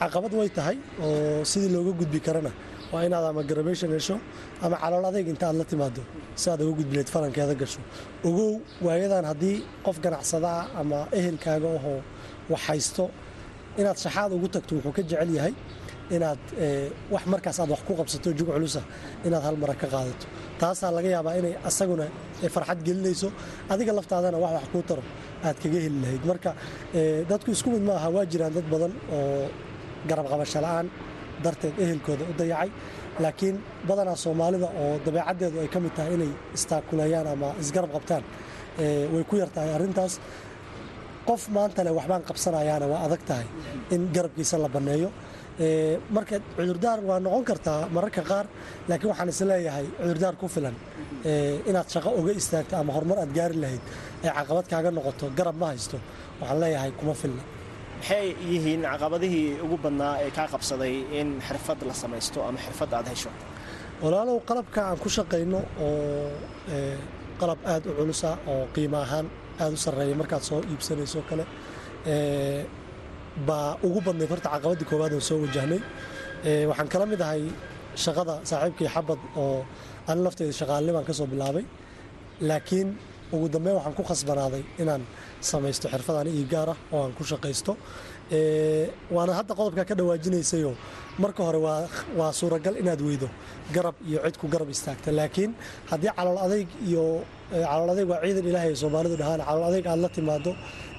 caqabad 0.00 0.32
way 0.40 0.48
tahay 0.58 0.76
oo 1.00 1.44
sidii 1.50 1.70
looga 1.74 1.92
gudbi 2.00 2.20
karana 2.26 2.52
waa 2.92 3.02
inaad 3.08 3.24
ama 3.30 3.42
garabation 3.50 3.90
hesho 3.96 4.16
ama 4.64 4.76
calool 4.82 5.04
adayg 5.10 5.28
inta 5.32 5.46
aad 5.48 5.56
la 5.60 5.64
timaado 5.64 6.02
si 6.40 6.46
aad 6.50 6.60
uga 6.62 6.74
gudbileed 6.78 7.08
falankeeda 7.14 7.54
gasho. 7.62 7.80
Ogow 8.28 8.50
waayadan 8.86 9.24
haddii 9.30 9.56
qof 9.86 9.96
ganacsadaa 10.04 10.60
ama 10.80 10.98
ehelkaaga 11.18 11.68
ahoo 11.78 11.98
wax 12.52 12.60
haysto 12.68 13.04
inaad 13.80 13.96
shaxaad 14.04 14.30
ugu 14.36 14.48
tagto 14.54 14.72
wuxuu 14.76 14.92
ka 14.96 15.02
jecel 15.10 15.30
yahay 15.38 15.54
inaad 16.16 16.42
wax 17.14 17.24
markaas 17.32 17.58
aad 17.62 17.70
wax 17.74 17.82
ku 17.88 17.92
qabsato 18.00 18.28
jug 18.38 18.48
culusa 18.56 18.82
inaad 19.26 19.42
hal 19.46 19.56
mara 19.62 19.74
ka 19.82 19.86
qaadato. 19.94 20.26
Taasaa 20.60 20.90
laga 20.96 21.08
yaabaa 21.14 21.34
inay 21.40 21.54
asaguna 21.68 22.04
farxad 22.54 22.78
gelinayso. 22.86 23.28
Adiga 23.72 23.92
laftaadana 23.98 24.38
wax 24.44 24.52
wax 24.58 24.66
kuu 24.72 24.82
taro 24.88 25.02
aad 25.46 25.56
kaga 25.62 25.78
heli 25.84 25.98
lahayd. 26.04 26.22
Marka 26.30 26.50
dadku 27.30 27.48
isku 27.56 27.68
mid 27.74 27.82
maaha 27.90 28.08
waa 28.16 28.24
jiraan 28.32 28.52
dad 28.56 28.66
badan 28.72 28.92
oo 29.16 29.44
garab 30.08 30.26
qabasho 30.32 30.60
la'aan 30.64 30.86
darteed 31.44 31.74
ehelkooda 31.84 32.24
u 32.30 32.32
dayacay. 32.40 32.70
Laakiin 33.22 33.56
badanaa 33.88 34.16
soomaalida 34.24 34.68
oo 34.82 34.92
dabeecaddeedu 35.06 35.56
ay 35.64 35.68
ka 35.74 35.78
mid 35.84 35.92
tahay 35.96 36.12
inay 36.16 36.30
istaakuleeyaan 36.56 37.26
ama 37.34 37.48
isgarab 37.62 37.90
qabtaan 37.96 38.24
way 39.14 39.24
ku 39.30 39.34
yartahay 39.42 39.70
arrintaas. 39.76 40.14
Qof 41.28 41.42
maanta 41.56 41.80
leh 41.86 41.92
waxbaan 41.98 42.22
qabsanayaana 42.28 42.86
waa 42.92 43.00
adag 43.06 43.22
tahay 43.30 43.46
in 43.94 44.02
garabkiisa 44.14 44.56
la 44.64 44.68
banneeyo 44.76 45.08
marka 45.58 46.36
cudurdaar 46.56 47.00
waa 47.08 47.18
noqon 47.20 47.44
kartaa 47.44 47.88
mararka 47.94 48.22
qaar 48.30 48.46
laakiin 48.88 49.08
waxaan 49.12 49.28
is 49.28 49.40
leeyahay 49.50 49.86
cudurdaar 50.00 50.34
ku 50.40 50.46
filan. 50.48 50.74
Inaad 51.68 51.88
shaqo 51.94 52.10
oga 52.18 52.32
istaagto 52.32 52.74
ama 52.76 52.92
horumar 52.96 53.18
aad 53.22 53.32
gaari 53.38 53.56
lahayd 53.62 53.82
ee 54.24 54.30
caqabad 54.38 54.66
kaaga 54.72 54.90
noqoto 54.96 55.26
garab 55.38 55.56
ma 55.62 55.66
haysto. 55.72 55.96
Waxaan 56.40 56.60
leeyahay 56.62 56.92
kuma 57.00 57.14
filna. 57.14 57.42
Maxay 58.00 58.26
yihiin 58.50 58.82
caqabadihii 58.92 59.60
ugu 59.64 59.76
badnaa 59.84 60.14
ee 60.24 60.30
kaa 60.36 60.48
qabsaday 60.54 60.94
in 61.20 61.28
xirfad 61.48 61.78
la 61.88 61.94
samaysto 62.02 62.38
ama 62.48 62.58
xirfad 62.66 62.90
aad 62.98 63.06
hesho? 63.12 63.30
Walaalow 64.02 64.36
qalabka 64.48 64.80
aan 64.88 64.98
ku 65.02 65.08
shaqayno 65.16 65.60
oo 65.84 66.30
qalab 67.40 67.58
aad 67.72 67.84
u 67.86 67.92
culusa 67.98 68.30
oo 68.52 68.64
qiimo 68.74 68.96
ahaan 69.04 69.26
aad 69.62 69.72
u 69.72 69.76
sarreeya 69.84 70.14
markaad 70.20 70.42
soo 70.48 70.60
iibsanayso 70.72 71.20
kale 71.28 71.44
baa 73.48 73.76
ugu 73.86 74.00
badnayd 74.06 74.30
horta 74.32 74.48
caqabadii 74.54 74.86
koowaad 74.90 75.12
oo 75.18 75.20
soo 75.28 75.38
wajahnay. 75.44 75.80
Waxaan 76.70 76.88
kala 76.92 77.04
mid 77.12 77.20
ahay 77.26 77.42
shaqada 78.04 78.34
saaxiibkii 78.50 78.88
xabad 78.94 79.20
oo 79.42 79.64
ani 80.10 80.20
lafteyda 80.26 80.52
shaqaalnibaan 80.60 81.04
ka 81.08 81.12
soo 81.18 81.26
bilaabay. 81.32 81.64
Laakiin 82.48 82.88
ugu 83.34 83.46
dambeyn 83.54 83.76
waxaan 83.78 83.94
ku 83.98 84.02
khasbanaaday 84.10 84.62
inaan 84.82 85.02
samaysto 85.50 85.86
xirfadaan 85.92 86.28
ii 86.38 86.44
gaar 86.52 86.68
ah 86.74 86.78
oo 86.94 87.00
aan 87.04 87.12
ku 87.18 87.22
shaqaysto. 87.30 87.72
Waana 89.14 89.32
hadda 89.38 89.52
qodobkaa 89.58 89.84
ka 89.90 89.94
dhawaajinaysayoo 89.98 90.74
marka 91.22 91.42
hore 91.46 91.58
waa 92.18 92.32
suuragal 92.40 92.74
inaad 92.82 93.00
weydo. 93.08 93.28
Garab 93.74 93.94
iyo 94.08 94.18
cid 94.24 94.36
ku 94.40 94.46
garab 94.52 94.68
istaagta. 94.74 95.08
Laakiin 95.18 95.50
haddii 95.90 96.12
calool 96.16 96.38
adayg 96.46 96.68
iyo 96.88 97.04
calool 97.52 97.90
adayg 97.94 98.08
waa 98.12 98.20
ciidan 98.24 98.46
ilaahay 98.50 98.70
ay 98.72 98.76
soomaalidu 98.82 99.16
dhahaan. 99.20 99.40
Calool 99.48 99.64
adayg 99.70 99.86
aad 99.92 100.00
la 100.04 100.08
timaado 100.16 100.50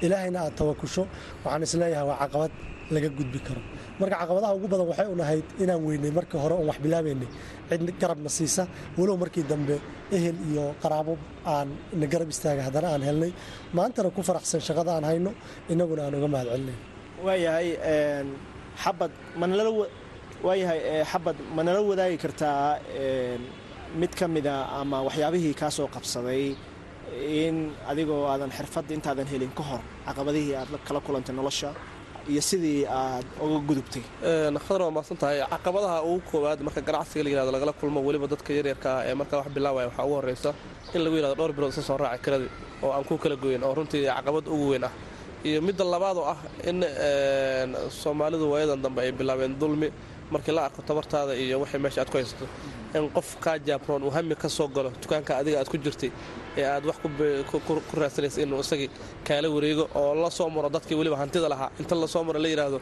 ilaahayna 0.06 0.40
aad 0.46 0.54
tawakusho. 0.60 1.04
Waxaan 1.44 1.64
is 1.68 1.74
leeyahay 1.82 2.06
waa 2.10 2.18
caqabad 2.24 2.52
laga 2.96 3.10
gudbi 3.18 3.40
karo. 3.48 3.62
Marka 4.00 4.16
caqabadaha 4.22 4.52
ugu 4.58 4.68
badan 4.74 4.88
waxay 4.92 5.08
unahayd 5.16 5.46
inaan 5.64 5.82
weynay 5.88 6.12
markii 6.18 6.40
hore 6.44 6.54
oon 6.60 6.68
wax 6.70 6.78
bilaabaynay. 6.86 7.30
Cid 7.70 7.82
garabna 8.02 8.30
siisa. 8.38 8.64
Walow 8.98 9.16
markii 9.24 9.44
dambe 9.52 9.76
ehel 10.18 10.38
iyo 10.50 10.66
qaraabo 10.84 11.14
aan 11.54 11.70
na 12.00 12.06
garab 12.14 12.30
istaaga 12.34 12.62
haddana 12.68 12.88
aan 12.94 13.04
helnay. 13.10 13.32
Maantana 13.78 14.10
ku 14.16 14.22
faraxsan 14.28 14.62
shaqada 14.68 14.92
aan 14.98 15.06
hayno 15.10 15.32
innaguna 15.72 16.02
aan 16.06 16.16
uga 16.20 16.28
mahad 16.34 16.48
celinay 16.54 16.78
waayahay 17.26 17.68
xabad 18.84 19.12
manala 19.42 19.64
waayahay 20.46 20.80
xabad 21.12 21.38
ma 21.56 21.62
nala 21.68 21.80
wadaagi 21.90 22.18
kartaa 22.24 22.78
mid 24.02 24.12
ka 24.20 24.26
mida 24.36 24.56
ama 24.82 24.98
waxyaabihii 25.08 25.54
kaa 25.62 25.70
soo 25.78 25.88
qabsaday 25.96 26.44
in 27.46 27.58
adigoo 27.92 28.22
aadan 28.32 28.52
xirfadda 28.58 28.92
intaadan 28.98 29.28
helin 29.32 29.52
ka 29.58 29.64
hor 29.70 29.82
caqabadihii 30.08 30.56
aad 30.62 30.70
kala 30.88 31.00
kulantay 31.06 31.34
nolosha 31.40 31.70
iyo 32.32 32.42
sidii 32.50 32.80
aad 33.00 33.26
uga 33.46 33.60
gudubtay. 33.68 34.04
Khadar 34.66 34.82
waa 34.86 34.92
maadsan 34.98 35.18
tahay. 35.22 35.38
Caqabadaha 35.54 35.98
ugu 36.10 36.22
koowaad 36.32 36.60
marka 36.68 36.82
ganacsiga 36.88 37.22
la 37.26 37.30
yihahdo 37.32 37.52
lagala 37.56 37.74
kulmo 37.80 38.00
weliba 38.08 38.28
dadka 38.34 38.50
yaryarka 38.58 38.90
ah 38.98 39.04
ee 39.10 39.14
markaa 39.22 39.38
wax 39.42 39.48
bilaabaya 39.56 39.88
waxaa 39.90 40.06
ugu 40.08 40.16
horreysa 40.20 40.50
in 40.96 41.02
lagu 41.06 41.16
yihahdo 41.20 41.36
dhowr 41.40 41.52
bilood 41.58 41.72
isa 41.76 41.82
soo 41.90 41.98
raacay 42.04 42.20
kiradii 42.26 42.50
oo 42.84 42.92
aan 42.96 43.04
ku 43.10 43.16
kala 43.24 43.36
goyin 43.44 43.64
oo 43.68 43.74
runtii 43.78 44.04
caqabad 44.18 44.46
ugu 44.56 44.66
weyn 44.72 44.84
ah. 44.90 44.94
Iyo 45.48 45.60
midda 45.68 45.84
labaad 45.94 46.18
oo 46.22 46.28
ah 46.34 46.40
in 46.70 46.80
soomaalidu 48.02 48.46
waayadan 48.54 48.80
dambe 48.86 49.00
ay 49.06 49.12
bilaabeen 49.20 49.54
dulmi 49.62 49.88
markii 50.34 50.54
la 50.58 50.62
arko 50.68 50.82
tabartaada 50.90 51.34
iyo 51.44 51.56
waxay 51.64 51.80
meesha 51.84 52.00
aad 52.04 52.10
ku 52.14 52.18
haysato 52.20 52.46
in 52.98 53.06
qof 53.16 53.30
kaa 53.44 53.58
jaabroon 53.68 54.04
uu 54.08 54.12
hami 54.16 54.36
ka 54.44 54.50
soo 54.58 54.68
galo 54.76 54.90
dukaanka 55.02 55.32
adiga 55.42 55.58
aad 55.62 55.70
ku 55.74 55.78
jirtay 55.86 56.12
ee 56.62 56.66
aad 56.74 56.86
wax 56.90 56.98
ku 57.68 57.74
raadsanaysa 58.02 58.40
inuu 58.46 58.60
isagii 58.66 58.90
kaala 59.28 59.48
wareego 59.56 59.86
oo 60.02 60.14
la 60.24 60.30
soo 60.38 60.50
maro 60.56 60.70
dadkii 60.76 60.96
weliba 61.00 61.18
hantida 61.22 61.50
lahaa. 61.54 61.70
Inta 61.82 61.96
la 62.02 62.08
soo 62.14 62.24
maro 62.28 62.40
la 62.44 62.48
yidhaahdo 62.52 62.80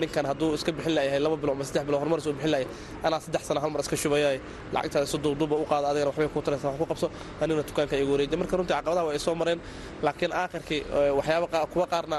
ninkan 0.00 0.24
hadduu 0.30 0.54
iska 0.58 0.72
bixin 0.76 0.94
layahay 0.96 1.20
laba 1.24 1.36
bilo 1.42 1.52
ama 1.54 1.64
saddex 1.68 1.84
bilo 1.88 1.98
horumar 2.00 2.20
suu 2.24 2.32
bixin 2.36 2.50
layahay 2.54 2.68
anaa 3.06 3.20
saddex 3.24 3.42
sana 3.48 3.60
hal 3.62 3.70
iska 3.84 3.96
shubayaay. 4.02 4.38
Lacagtaada 4.74 5.06
si 5.12 5.18
duubduuba 5.24 5.56
u 5.56 5.64
qaada 5.70 5.86
adigana 5.90 6.10
waxbay 6.10 6.28
ku 6.34 6.40
taraysa 6.46 6.66
wax 6.70 6.78
ku 6.82 6.86
qabso 6.90 7.06
aniguna 7.42 7.62
dukaanka 7.70 7.94
igu 8.02 8.12
wareejiya 8.14 8.38
marka 8.42 8.54
runtii 8.58 8.74
caqabadaha 8.76 9.04
waa 9.08 9.12
ay 9.12 9.18
soo 9.26 9.34
mareen 9.40 9.60
laakiin 10.06 10.32
aakhirkii 10.42 10.80
waxyaaba 11.18 11.66
kuwa 11.72 11.86
qaarna 11.92 12.18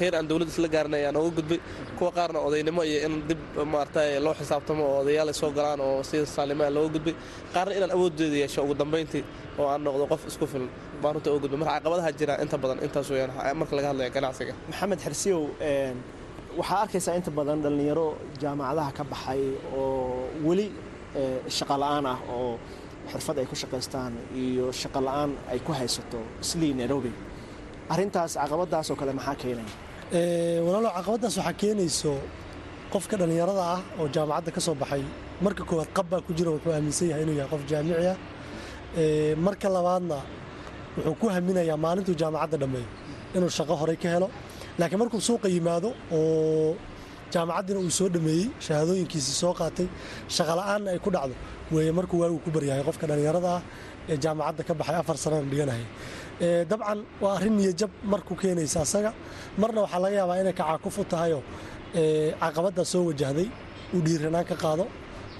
heer 0.00 0.12
aan 0.18 0.26
dowladda 0.30 0.52
isla 0.54 0.68
gaarnay 0.74 1.00
ayaan 1.02 1.16
uga 1.20 1.30
gudbay 1.38 1.58
kuwa 1.98 2.10
qaarna 2.18 2.38
odaynimo 2.48 2.80
iyo 2.90 2.98
in 3.06 3.14
dib 3.28 3.40
maaragtay 3.72 4.08
loo 4.26 4.34
xisaabtamo 4.40 4.82
oo 4.90 4.96
odayaal 5.02 5.28
ay 5.32 5.34
soo 5.42 5.50
galaan 5.58 5.80
oo 5.86 6.02
si 6.08 6.16
saalnimaa 6.34 6.70
looga 6.76 6.90
gudbay 6.96 7.14
qaarna 7.54 7.72
inaan 7.78 7.92
awooddeeda 7.96 8.36
yeesho 8.42 8.60
ugu 8.64 8.74
dambayntii 8.82 9.22
oo 9.60 9.66
aan 9.72 9.80
noqdo 9.86 10.04
qof 10.12 10.22
isku 10.30 10.46
filan 10.52 10.68
baan 11.02 11.12
runta 11.16 11.28
gudbay 11.44 11.58
marka 11.62 11.74
caqabadaha 11.78 12.10
jira 12.18 12.34
inta 12.44 12.56
badan 12.62 12.78
intaas 12.86 13.08
weyaan 13.14 13.30
marka 13.60 13.72
laga 13.78 13.88
hadlaya 13.90 14.10
ganacsiga. 14.16 14.52
Maxamed 14.70 14.98
xersiyow 15.06 15.40
waxaa 16.58 16.78
arkaysaa 16.84 17.14
inta 17.20 17.30
badan 17.38 17.58
dhallinyaro 17.64 18.06
jaamacadaha 18.42 18.90
ka 18.98 19.04
baxay 19.12 19.42
oo 19.76 20.28
weli 20.46 20.66
shaqa 21.58 21.74
la'aan 21.82 22.04
ah 22.12 22.18
oo 22.36 22.52
xirfad 23.12 23.36
ay 23.42 23.46
ku 23.50 23.56
shaqaystaan 23.62 24.12
iyo 24.42 24.66
shaqa 24.82 25.00
la'aan 25.06 25.30
ay 25.52 25.58
ku 25.66 25.72
haysato 25.78 26.20
islii 26.44 26.72
nairobi 26.80 27.12
arrintaas 27.92 28.32
caqabadaas 28.40 28.88
oo 28.92 28.96
kale 29.00 29.12
maxaa 29.18 29.34
keenaya 29.42 29.70
walaalo 30.66 30.88
caqabadaas 30.96 31.34
waxaa 31.38 31.54
keenayso 31.60 32.12
qofka 32.92 33.14
dhallinyarada 33.20 33.62
ah 33.74 33.80
oo 34.00 34.06
jaamacadda 34.14 34.50
ka 34.56 34.60
soo 34.66 34.74
baxay. 34.82 35.02
Marka 35.44 35.62
koowaad 35.68 35.90
qabbaa 35.96 36.20
ku 36.26 36.30
jira 36.38 36.50
wuxuu 36.54 36.72
aaminsan 36.76 37.06
yahay 37.10 37.22
inuu 37.24 37.36
yahay 37.40 37.50
qof 37.52 37.62
jaamici 37.70 38.06
ah. 38.12 38.16
Marka 39.44 39.68
labaadna 39.76 40.18
wuxuu 40.96 41.14
ku 41.20 41.26
haminayaa 41.34 41.76
maalintuu 41.84 42.14
jaamacadda 42.22 42.56
dhammeeyo 42.62 42.88
inuu 43.36 43.50
shaqo 43.56 43.74
horey 43.80 43.96
ka 44.02 44.08
helo. 44.14 44.28
Laakiin 44.78 44.98
markuu 45.02 45.20
suuqa 45.28 45.48
yimaado 45.54 45.88
oo 46.12 46.76
jaamacaddiina 47.34 47.80
uu 47.86 47.90
soo 47.98 48.08
dhameeyey 48.14 48.46
shahaadooyinkiisii 48.66 49.36
soo 49.42 49.52
qaatay 49.60 49.86
shaqola'aanna 50.36 50.88
ay 50.94 50.98
ku 51.04 51.10
dhacdo 51.14 51.34
weeye 51.74 51.92
markuu 51.98 52.18
waagu 52.22 52.38
ku 52.44 52.50
baryahay 52.54 52.82
qofka 52.88 53.04
dhallinyarada 53.10 53.50
ah 53.56 53.62
ee 54.12 54.16
jaamacadda 54.24 54.62
ka 54.68 54.72
baxay 54.80 54.96
afar 55.02 55.16
sanana 55.24 55.44
dhiganaya 55.52 55.86
dabcan 56.42 56.98
waa 57.22 57.36
arrin 57.36 57.54
niyajab 57.58 57.90
marku 58.12 58.34
keenaysa 58.40 58.78
asaga. 58.86 59.10
Marna 59.60 59.80
waxaa 59.84 60.00
laga 60.04 60.16
yaabaa 60.20 60.40
inay 60.42 60.52
kacaakuf 60.60 60.96
u 60.98 61.04
tahayoo 61.12 61.42
caqabaddaa 62.42 62.84
soo 62.92 63.02
wajahday 63.10 63.48
uu 63.94 64.00
dhiiranaan 64.06 64.44
ka 64.50 64.56
qaado 64.62 64.84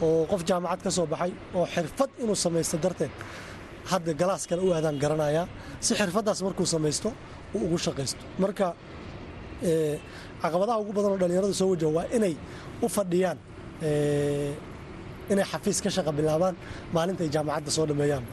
oo 0.06 0.26
qof 0.30 0.42
jaamacad 0.48 0.80
ka 0.86 0.90
soo 0.96 1.06
baxay 1.12 1.32
oo 1.58 1.66
xirfad 1.74 2.10
inuu 2.22 2.36
samaysto 2.44 2.76
darteed 2.84 3.10
hadda 3.90 4.12
galaas 4.20 4.42
kale 4.48 4.62
u 4.62 4.70
aadaan 4.76 4.96
garanayaa. 5.02 5.46
Si 5.84 5.92
xirfaddaas 5.98 6.38
markuu 6.46 6.66
samaysto 6.74 7.08
uu 7.54 7.60
ugu 7.66 7.78
shaqaysto. 7.86 8.22
Marka 8.42 8.66
caqabadaha 10.42 10.78
ugu 10.82 10.92
badan 10.96 11.10
oo 11.14 11.18
dhallinyarada 11.22 11.54
soo 11.60 11.68
wajaha 11.74 11.92
waa 11.98 12.06
inay 12.16 12.34
u 12.84 12.86
fadhiyaan 12.96 13.38
inay 15.32 15.44
xafiis 15.52 15.78
ka 15.84 15.90
shaqa 15.96 16.10
bilaabaan 16.18 16.54
maalinta 16.94 17.22
ay 17.26 17.30
jaamacadda 17.34 17.70
soo 17.76 17.86
dhammeeyaan 17.90 18.24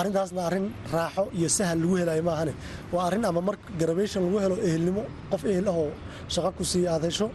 arrintaasna 0.00 0.40
arrin 0.48 0.66
raaxo 0.94 1.24
iyo 1.38 1.48
sahal 1.58 1.78
lagu 1.82 1.94
helayo 2.00 2.22
maahane 2.28 2.52
waa 2.94 3.04
arrin 3.08 3.24
ama 3.30 3.40
mar 3.48 3.56
garabation 3.80 4.20
lagu 4.26 4.38
helo 4.44 4.56
ehelnimo 4.68 5.02
qof 5.32 5.42
ehel 5.52 5.66
ahoo 5.72 5.88
shaqo 6.34 6.50
ku 6.58 6.64
siiya 6.72 6.88
aad 6.94 7.04
hesho 7.08 7.26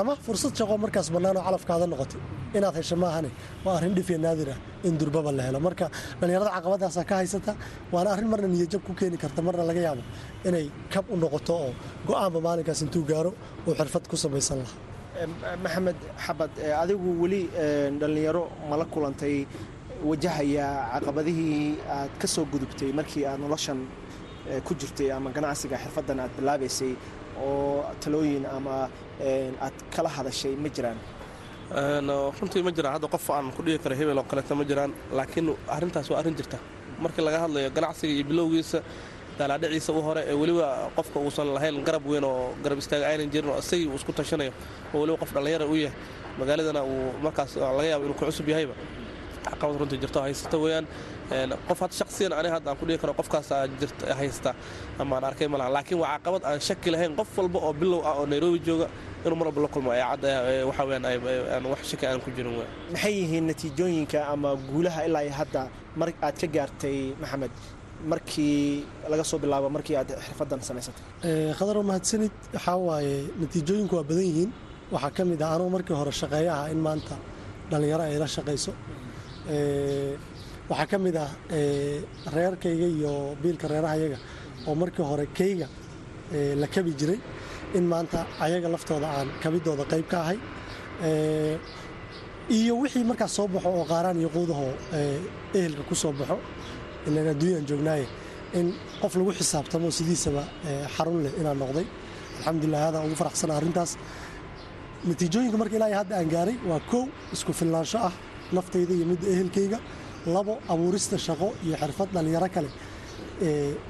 ama 0.00 0.12
fursad 0.24 0.52
shaqo 0.60 0.74
markaas 0.84 1.08
bannaanoo 1.14 1.42
calafkaada 1.48 1.86
noqotay 1.92 2.20
inaad 2.56 2.74
hesho 2.80 2.96
maahane 3.04 3.30
waa 3.64 3.74
arrin 3.78 3.94
dhif 3.98 4.08
iyo 4.12 4.18
naadir 4.26 4.48
ah 4.54 4.58
in 4.88 4.94
durbaba 5.00 5.30
la 5.38 5.42
helo. 5.46 5.58
Marka 5.66 5.86
dhallinyarada 6.20 6.50
caqabadaasaa 6.56 7.04
ka 7.10 7.14
haysata 7.20 7.52
waana 7.94 8.08
arrin 8.14 8.28
marna 8.32 8.48
niyajab 8.52 8.82
ku 8.86 8.92
keeni 9.00 9.18
karta. 9.22 9.40
Marna 9.46 9.62
laga 9.70 9.80
yaabo 9.86 10.02
inay 10.48 10.66
kab 10.92 11.04
u 11.12 11.16
noqoto 11.22 11.52
oo 11.64 11.70
go'aanba 12.08 12.38
maalinkaas 12.46 12.80
intuu 12.84 13.02
gaaro 13.10 13.30
uu 13.68 13.74
xirfad 13.80 14.04
ku 14.10 14.16
samaysan 14.24 14.58
lahaa. 14.64 14.78
Maxamed 15.64 15.98
xabad 16.24 16.50
adigu 16.82 17.08
weli 17.22 17.40
dhallinyaro 18.00 18.42
mala 18.70 18.84
kulantay 18.94 19.34
wajahaya 20.08 20.66
caqabadihii 20.94 21.76
aad 21.96 22.10
ka 22.20 22.26
soo 22.34 22.44
gudubtay 22.52 22.90
markii 22.98 23.24
aad 23.30 23.40
noloshan 23.44 23.80
ku 24.66 24.72
jirtay 24.80 25.08
ama 25.16 25.30
ganacsiga 25.36 25.76
xirfaddan 25.84 26.20
aad 26.24 26.32
bilaabaysay 26.38 26.92
oo 27.44 27.84
talooyin 28.02 28.44
ama 28.56 28.76
aad 29.66 29.76
kala 29.94 30.08
hadashay 30.16 30.54
ma 30.56 30.68
jiraan? 30.76 30.98
Runtii 32.40 32.62
ma 32.66 32.70
jiraan. 32.76 32.92
Hadda 32.96 33.08
qof 33.14 33.26
aan 33.30 33.52
ku 33.56 33.62
dhigi 33.62 33.78
karo 33.84 33.94
hebel 34.00 34.18
oo 34.18 34.24
kaleeta 34.30 34.54
ma 34.60 34.64
jiraan. 34.70 34.92
Laakiin 35.12 35.46
arrintaas 35.76 36.08
waa 36.10 36.18
arrin 36.20 36.34
jirta. 36.38 36.58
Markii 37.02 37.22
laga 37.26 37.38
hadlayo 37.44 37.70
ganacsiga 37.76 38.12
iyo 38.16 38.24
bilowgiisa 38.30 38.78
daalaadhiciisa 39.38 39.92
u 39.92 40.00
hore 40.06 40.22
ee 40.30 40.34
weliba 40.42 40.66
qofka 40.96 41.16
uusan 41.20 41.48
lahayn 41.56 41.76
garab 41.86 42.04
weyn 42.10 42.24
oo 42.24 42.52
garab 42.64 42.78
istaaga 42.82 43.06
aynan 43.10 43.30
jirin 43.32 43.50
oo 43.54 43.58
isagii 43.64 43.86
uu 43.88 43.96
isku 44.00 44.12
tashanayo 44.12 44.52
oo 44.94 44.98
weliba 45.02 45.16
qof 45.22 45.30
dhallinyara 45.36 45.64
u 45.64 45.74
yahay 45.76 45.96
magaaladana 46.40 46.80
uu 46.84 47.12
markaas 47.24 47.56
laga 47.56 47.84
yaabo 47.90 48.04
inuu 48.06 48.16
ku 48.20 48.24
cusub 48.28 48.48
yahayba 48.52 48.74
caqabad 49.46 49.76
runtii 49.80 49.98
jirto 50.02 50.18
haysata 50.26 50.56
weeyaan 50.64 50.86
qof 51.68 51.78
had 51.84 51.92
shaksiyan 52.00 52.32
aniga 52.38 52.54
hadda 52.56 52.68
aan 52.70 52.78
ku 52.80 52.84
dhihi 52.88 52.98
karo 53.02 53.12
qofkaas 53.20 53.48
haysta 54.20 54.50
ama 55.02 55.12
aan 55.16 55.24
arkay 55.30 55.48
malaha 55.54 55.70
laakiin 55.76 55.98
waa 56.02 56.10
caqabad 56.18 56.42
aan 56.50 56.60
shaki 56.68 56.88
lahayn 56.94 57.12
qof 57.20 57.30
walba 57.40 57.58
oo 57.66 57.72
bilow 57.80 58.00
ah 58.10 58.14
oo 58.20 58.24
nairobi 58.32 58.58
jooga 58.68 58.86
inuu 59.24 59.36
mar 59.40 59.46
walba 59.48 59.60
la 59.64 59.68
kulmo 59.74 59.90
ee 59.98 60.02
cadda 60.10 60.28
waxa 60.68 60.82
weeyaan 60.88 61.04
aan 61.54 61.64
wax 61.72 61.80
shaki 61.90 62.04
aan 62.10 62.20
ku 62.24 62.30
jirin 62.36 62.54
maxay 62.92 63.12
yihiin 63.20 63.44
natiijooyinka 63.50 64.18
ama 64.32 64.50
guulaha 64.70 65.00
ilaa 65.08 65.22
iyo 65.26 65.34
hadda 65.40 65.62
mar 66.00 66.08
aad 66.26 66.36
ka 66.42 66.46
gaartay 66.56 66.98
maxamed 67.22 67.54
markii 68.12 68.84
laga 69.12 69.24
soo 69.30 69.38
bilaabo 69.42 69.68
markii 69.76 69.96
aad 70.00 70.10
xirfaddan 70.26 70.60
samaysatay 70.68 71.04
khadaro 71.58 71.80
mahadsanid 71.90 72.34
waxaa 72.54 72.76
waaye 72.88 73.16
natiijooyinku 73.42 73.94
waa 73.98 74.06
badan 74.10 74.24
yihiin 74.30 74.50
waxaa 74.94 75.10
ka 75.16 75.22
mid 75.30 75.40
ah 75.46 75.50
anugu 75.56 75.70
markii 75.76 75.96
hore 76.00 76.12
shaqeeya 76.20 76.52
ah 76.60 76.66
in 76.74 76.80
maanta 76.86 77.14
dhallinyaro 77.70 78.02
ay 78.08 78.16
la 78.22 78.28
shaqayso 78.36 78.72
waxaa 80.70 80.86
ka 80.90 80.98
mid 80.98 81.16
ah 81.16 81.30
reerkayga 82.34 82.86
iyo 82.96 83.12
biilka 83.42 83.66
reerahayaga 83.68 84.18
oo 84.68 84.74
markii 84.74 85.02
hore 85.10 85.26
kayga 85.38 85.66
la 86.60 86.66
kabi 86.66 86.92
jiray 87.00 87.18
in 87.74 87.84
maanta 87.92 88.26
ayaga 88.40 88.68
laftooda 88.68 89.06
aan 89.18 89.28
kabidooda 89.42 89.84
qayb 89.92 90.06
ka 90.12 90.18
ahay. 90.24 90.38
Iyo 92.50 92.74
wixii 92.82 93.04
markaas 93.04 93.32
soo 93.36 93.46
baxo 93.48 93.68
oo 93.78 93.84
qaaraan 93.90 94.16
iyo 94.20 94.28
quudahoo 94.28 94.72
ehelka 95.54 95.82
ku 95.88 95.94
soo 95.94 96.12
baxo 96.12 96.36
ilaan 97.06 97.28
adduunyaan 97.34 97.66
joognaaye 97.70 98.06
in 98.58 98.66
qof 99.00 99.14
lagu 99.18 99.32
xisaabtamo 99.38 99.88
sidiisaba 99.98 100.42
xarun 100.96 101.22
leh 101.24 101.32
inaan 101.40 101.58
noqday. 101.62 101.86
Alxamdulilah 102.38 102.80
aadaan 102.86 103.06
ugu 103.06 103.16
faraxsana 103.22 103.52
arrintaas. 103.58 103.90
Natiijooyinka 105.08 105.56
marka 105.62 105.76
ilaa 105.78 105.94
hadda 106.02 106.14
aan 106.20 106.28
gaaray 106.34 106.56
waa 106.70 106.80
kow 106.90 107.02
isku 107.34 107.52
filnaansho 107.58 107.98
ah 108.08 108.12
naftayda 108.56 108.92
iyo 108.98 109.06
midda 109.10 109.26
ehelkayga 109.34 109.78
labo 110.34 110.52
abuurista 110.72 111.16
shaqo 111.26 111.48
iyo 111.66 111.74
xirfad 111.82 112.08
dhallinyaro 112.14 112.48
kale 112.56 112.70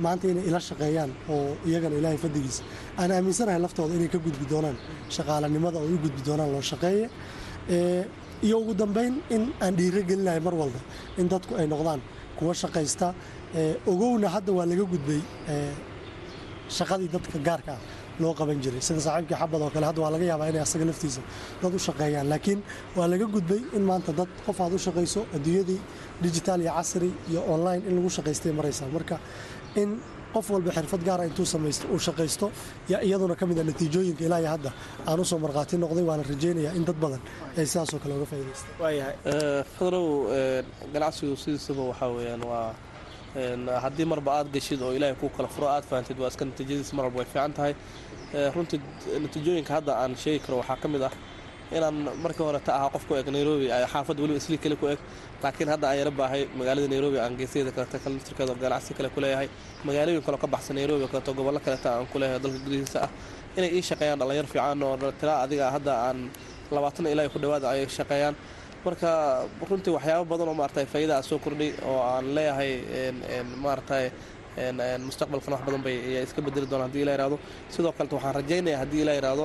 maanta 0.05 0.25
inay 0.33 0.45
ila 0.49 0.61
shaqeeyaan 0.69 1.11
oo 1.35 1.57
iyagana 1.69 1.95
ilaahay 2.01 2.19
faddigiisa 2.25 2.63
aan 3.01 3.11
aaminsanahay 3.17 3.61
laftooda 3.65 3.93
inay 3.99 4.09
ka 4.15 4.19
gudbi 4.27 4.45
doonaan 4.53 4.77
shaqaalanimada 5.17 5.79
oo 5.83 5.89
u 5.95 5.99
gudbi 6.05 6.21
doonaan 6.29 6.51
loo 6.55 6.63
shaqeeye. 6.73 7.07
Iyo 8.47 8.57
ugu 8.63 8.73
dambayn 8.83 9.15
in 9.35 9.43
aan 9.65 9.75
dhiiro 9.79 10.01
gelinahay 10.11 10.41
mar 10.47 10.55
walba 10.61 10.81
in 11.21 11.27
dadku 11.33 11.53
ay 11.61 11.67
noqdaan 11.73 12.01
kuwa 12.39 12.53
shaqaysta. 12.63 13.09
Ogowna 13.93 14.29
hadda 14.35 14.51
waa 14.59 14.67
laga 14.71 14.85
gudbay 14.93 15.21
shaqadii 16.77 17.09
dadka 17.15 17.39
gaarka 17.47 17.73
ah 17.77 17.81
loo 18.23 18.33
qaban 18.41 18.59
jiray. 18.65 18.81
Sida 18.87 19.01
saaxiibkii 19.07 19.37
xabad 19.43 19.61
oo 19.65 19.71
kale 19.75 19.87
hadda 19.89 20.01
waa 20.05 20.11
laga 20.15 20.25
yaabaa 20.31 20.49
inay 20.53 20.63
asaga 20.67 20.85
laftiisa 20.91 21.21
dad 21.63 21.73
u 21.75 21.79
shaqeeyaan. 21.87 22.27
Laakiin 22.33 22.61
waa 22.97 23.07
laga 23.13 23.27
gudbay 23.35 23.61
in 23.77 23.83
maanta 23.91 24.13
dad 24.19 24.29
qof 24.47 24.59
aad 24.65 24.73
u 24.73 24.79
shaqayso 24.87 25.21
adduunyadii 25.37 25.81
digital 26.25 26.59
iyo 26.65 26.73
casri 26.79 27.11
iyo 27.31 27.41
online 27.55 27.83
in 27.89 27.93
lagu 27.97 28.11
shaqaystay 28.17 28.53
maraysaa 28.59 28.89
marka 28.97 29.17
in 29.83 29.91
qof 30.35 30.47
walba 30.55 30.71
xirfad 30.77 31.03
gaara 31.09 31.25
intuu 31.29 31.47
samaysto 31.55 31.85
uu 31.95 31.99
shaqaysto 32.07 32.47
yaa 32.93 33.01
iyaduna 33.07 33.35
ka 33.41 33.45
mid 33.51 33.59
a 33.59 33.65
natiijooyinka 33.69 34.23
ilaa 34.27 34.41
iyo 34.43 34.51
hadda 34.55 34.71
aan 35.09 35.21
u 35.21 35.25
soo 35.31 35.39
markhaati 35.45 35.75
noqday 35.85 36.05
waana 36.11 36.23
rajaynayaa 36.33 36.75
in 36.79 36.85
dad 36.89 36.99
badan 37.05 37.21
ay 37.59 37.67
sidaasoo 37.73 37.99
kale 38.03 38.13
uga 38.19 38.27
faa'idaystaan 38.33 38.75
waayahay. 38.83 39.15
Fadrow 39.79 40.07
ganacsigu 40.95 41.35
sidiisaba 41.43 41.83
waxaa 41.91 42.09
weeyaan 42.17 42.43
waa 42.51 42.69
haddii 43.35 44.05
marba 44.13 44.31
aad 44.39 44.49
geshid 44.53 44.81
oo 44.83 44.93
ilaahay 44.93 45.15
kuu 45.21 45.29
kala 45.37 45.49
furo 45.49 45.69
aad 45.69 45.85
fahantid 45.85 46.19
waa 46.19 46.29
iska 46.29 46.45
natiijadiis 46.45 46.93
mar 46.93 47.05
walba 47.07 47.19
way 47.21 47.27
fiican 47.33 47.53
tahay. 47.53 47.75
Runtii 48.55 48.81
natiijooyinka 49.23 49.73
hadda 49.75 49.93
aan 50.03 50.17
sheegi 50.17 50.41
karo 50.45 50.57
waxaa 50.59 50.77
ka 50.83 50.89
mid 50.89 51.03
ah 51.03 51.13
inaan 51.77 51.97
markii 52.23 52.43
hore 52.49 52.61
ta 52.67 52.73
ahaa 52.79 52.91
qof 52.95 53.05
ku 53.09 53.15
eg 53.15 53.29
nairobi 53.31 53.67
xaafad 53.93 54.19
weliba 54.21 54.39
islii 54.43 54.59
kale 54.59 54.77
ku 54.77 54.87
eg. 54.93 54.99
Laakiin 55.43 55.69
hadda 55.75 55.87
aan 55.91 55.99
yara 55.99 56.11
baahay 56.11 56.43
magaalada 56.59 56.89
nairobi 56.95 57.19
aan 57.25 57.37
geesyada 57.39 57.71
kaleta 57.77 57.99
kale 58.03 58.15
naftirkeeda 58.19 58.55
ganacsi 58.63 58.95
kale 58.99 59.09
ku 59.15 59.21
magaalooyin 59.87 60.23
kaleo 60.27 60.39
ka 60.45 60.47
baxsan 60.55 60.75
nairobi 60.77 61.07
kaleeto 61.13 61.33
gobollo 61.39 61.61
kaleta 61.67 61.89
aan 61.97 62.07
ku 62.13 62.19
leeyahay 62.19 62.41
dalka 62.45 62.59
gudihiisa 62.65 62.99
ah. 63.07 63.11
Inay 63.57 63.71
ii 63.79 63.83
shaqeeyaan 63.83 64.19
dhallinyar 64.21 64.47
fiican 64.53 64.83
oo 64.83 64.97
tilaa 65.21 65.39
adiga 65.45 65.71
hadda 65.77 65.93
aan 66.09 66.19
labaatan 66.75 67.07
ilaa 67.07 67.29
ku 67.35 67.39
dhawaada 67.39 67.67
ay 67.75 67.87
shaqeeyaan 67.99 68.35
marka 68.85 69.11
runtii 69.71 69.93
waxyaabo 69.97 70.25
badan 70.33 70.49
oo 70.51 70.55
maaragtay 70.61 70.87
faa'iida 70.93 71.15
aa 71.19 71.23
soo 71.31 71.39
kordhay 71.45 71.71
oo 71.91 71.99
aan 72.13 72.25
leeyahay 72.37 72.73
maaragtay 73.65 74.05
mustaqbalkan 75.07 75.53
wax 75.55 75.63
badan 75.69 75.83
bay 75.87 75.97
iska 76.25 76.41
bedeli 76.47 76.67
doonaan 76.71 76.89
haddii 76.89 77.03
ila 77.05 77.13
yihahdo 77.17 77.37
sidoo 77.75 77.93
kaleta 77.99 78.15
waxaan 78.17 78.35
rajaynaya 78.41 78.77
haddii 78.83 79.03
ila 79.05 79.13
yihahdo 79.19 79.45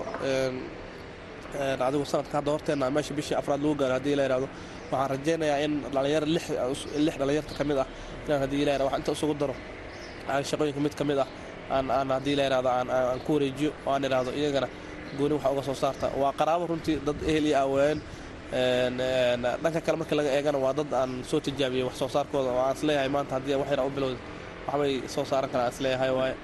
adigu 1.88 2.06
sanadka 2.12 2.36
hadda 2.39 2.52
horteenna 2.56 2.88
meesha 2.95 3.13
bishii 3.17 3.36
afraad 3.41 3.60
lagu 3.63 3.76
gaaro 3.82 3.93
haddii 3.98 4.13
ila 4.15 4.24
yihahdo 4.28 4.48
waxaan 4.91 5.10
rajaynayaa 5.13 5.60
in 5.65 5.74
dhalinyaro 5.93 6.26
lix 6.36 6.45
dhalinyarta 7.19 7.54
ka 7.60 7.63
mid 7.69 7.78
ah 7.84 7.88
inaan 8.28 8.39
haddii 8.43 8.62
ila 8.63 8.71
yihahdo 8.71 8.86
wax 8.89 8.98
inta 9.00 9.12
isugu 9.17 9.34
daro 9.41 9.56
shaqooyinka 10.50 10.80
mid 10.86 10.93
ka 11.00 11.04
mid 11.10 11.19
ah 11.24 11.28
aan 11.76 11.86
aan 11.98 12.10
haddii 12.15 12.34
ila 12.36 12.43
yihahdo 12.48 12.69
aan 12.78 12.88
aan 12.98 13.19
ku 13.26 13.32
wareejiyo 13.36 13.71
oo 13.88 13.91
aan 13.95 14.04
idhaahdo 14.08 14.32
iyagana 14.39 14.67
gooni 15.17 15.34
waxa 15.38 15.50
uga 15.54 15.63
soo 15.67 15.78
saarta. 15.84 16.08
Waa 16.21 16.32
qaraabo 16.39 16.63
runtii 16.71 16.95
dad 17.08 17.15
ehel 17.32 17.45
iyo 17.50 17.58
awaayeen 17.65 18.00
dhanka 18.51 19.81
kale 19.86 19.97
markii 19.97 20.15
laga 20.19 20.29
eegana 20.38 20.58
waa 20.65 20.73
dad 20.73 20.93
aan 20.93 21.23
soo 21.29 21.39
tijaabiyey 21.39 21.84
wax 21.88 21.95
soo 22.01 22.08
saarkooda 22.15 22.49
oo 22.51 22.60
aan 22.67 22.75
is 22.75 22.84
leeyahay 22.84 23.10
maanta 23.15 23.34
haddii 23.36 23.55
wax 23.62 23.69
yar 23.71 23.79
u 23.86 23.89
bilowda 23.95 24.17
waxbay 24.67 24.93
soo 25.13 25.25
saaran 25.25 25.49
karaan 25.51 25.67
aan 25.67 25.73
is 25.73 25.79
leeyahay 25.86 26.12
waaye. 26.17 26.36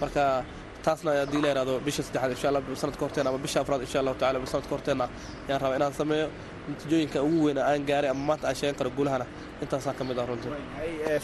Marka 0.00 0.44
taasna 0.84 1.10
haddii 1.22 1.40
la 1.42 1.48
yihahdo 1.48 1.74
bisha 1.86 2.02
saddexaad 2.02 2.30
insha 2.34 2.48
allah 2.48 2.62
sanadka 2.82 3.02
horteena 3.04 3.28
ama 3.30 3.38
bisha 3.44 3.58
afraad 3.62 3.80
insha 3.86 3.98
allahu 4.00 4.16
tacala 4.20 4.46
sanadka 4.52 4.72
horteena 4.74 5.04
ayaan 5.48 5.60
rabaa 5.62 5.76
inaan 5.80 5.92
sameeyo 6.00 6.26
natiijooyinka 6.68 7.18
ugu 7.26 7.38
weyna 7.46 7.62
aan 7.70 7.82
gaaray 7.90 8.10
ama 8.14 8.22
maanta 8.28 8.44
aan 8.48 8.54
sheegan 8.58 8.76
karo 8.78 8.90
guulahana. 8.96 9.26
Intaasaa 9.62 9.92
ka 9.98 10.02
mid 10.08 10.18
ah 10.18 10.26
runtii. 10.26 10.50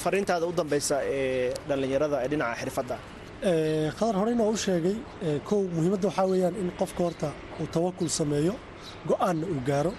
Fariintaada 0.03 0.46
u 0.46 0.53
dambaysa 0.61 0.96
ee 1.05 1.53
dhallinyarada 1.68 2.16
ee 2.25 2.29
dhinaca 2.33 2.55
xirfadda? 2.61 2.96
Qadar 3.99 4.14
horeyna 4.20 4.44
u 4.53 4.57
sheegay 4.64 4.96
kow 5.49 5.61
muhiimadda 5.77 6.07
waxaa 6.09 6.27
weeyaan 6.33 6.55
in 6.62 6.68
qofka 6.81 7.01
horta 7.07 7.29
uu 7.61 7.66
tawakul 7.75 8.09
sameeyo 8.20 8.55
go'aanna 9.09 9.46
uu 9.55 9.61
gaaro 9.68 9.92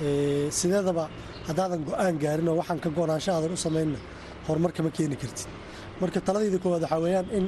sideedaba 0.00 1.04
haddaadan 1.48 1.82
go'aan 1.88 2.14
gaarin 2.22 2.48
oo 2.48 2.56
waxaan 2.60 2.80
ka 2.84 2.90
go-naansho 2.96 3.30
aadan 3.32 3.52
u 3.52 3.56
samaynna 3.56 3.98
horumarka 4.48 4.82
ma 4.82 4.90
keeni 4.96 5.16
kartid. 5.22 5.48
Marka 6.00 6.20
taladayda 6.26 6.58
koowaad 6.64 6.82
waxaa 6.84 7.00
weeyaan 7.04 7.26
in 7.38 7.46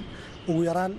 ugu 0.49 0.63
yaraan 0.69 0.93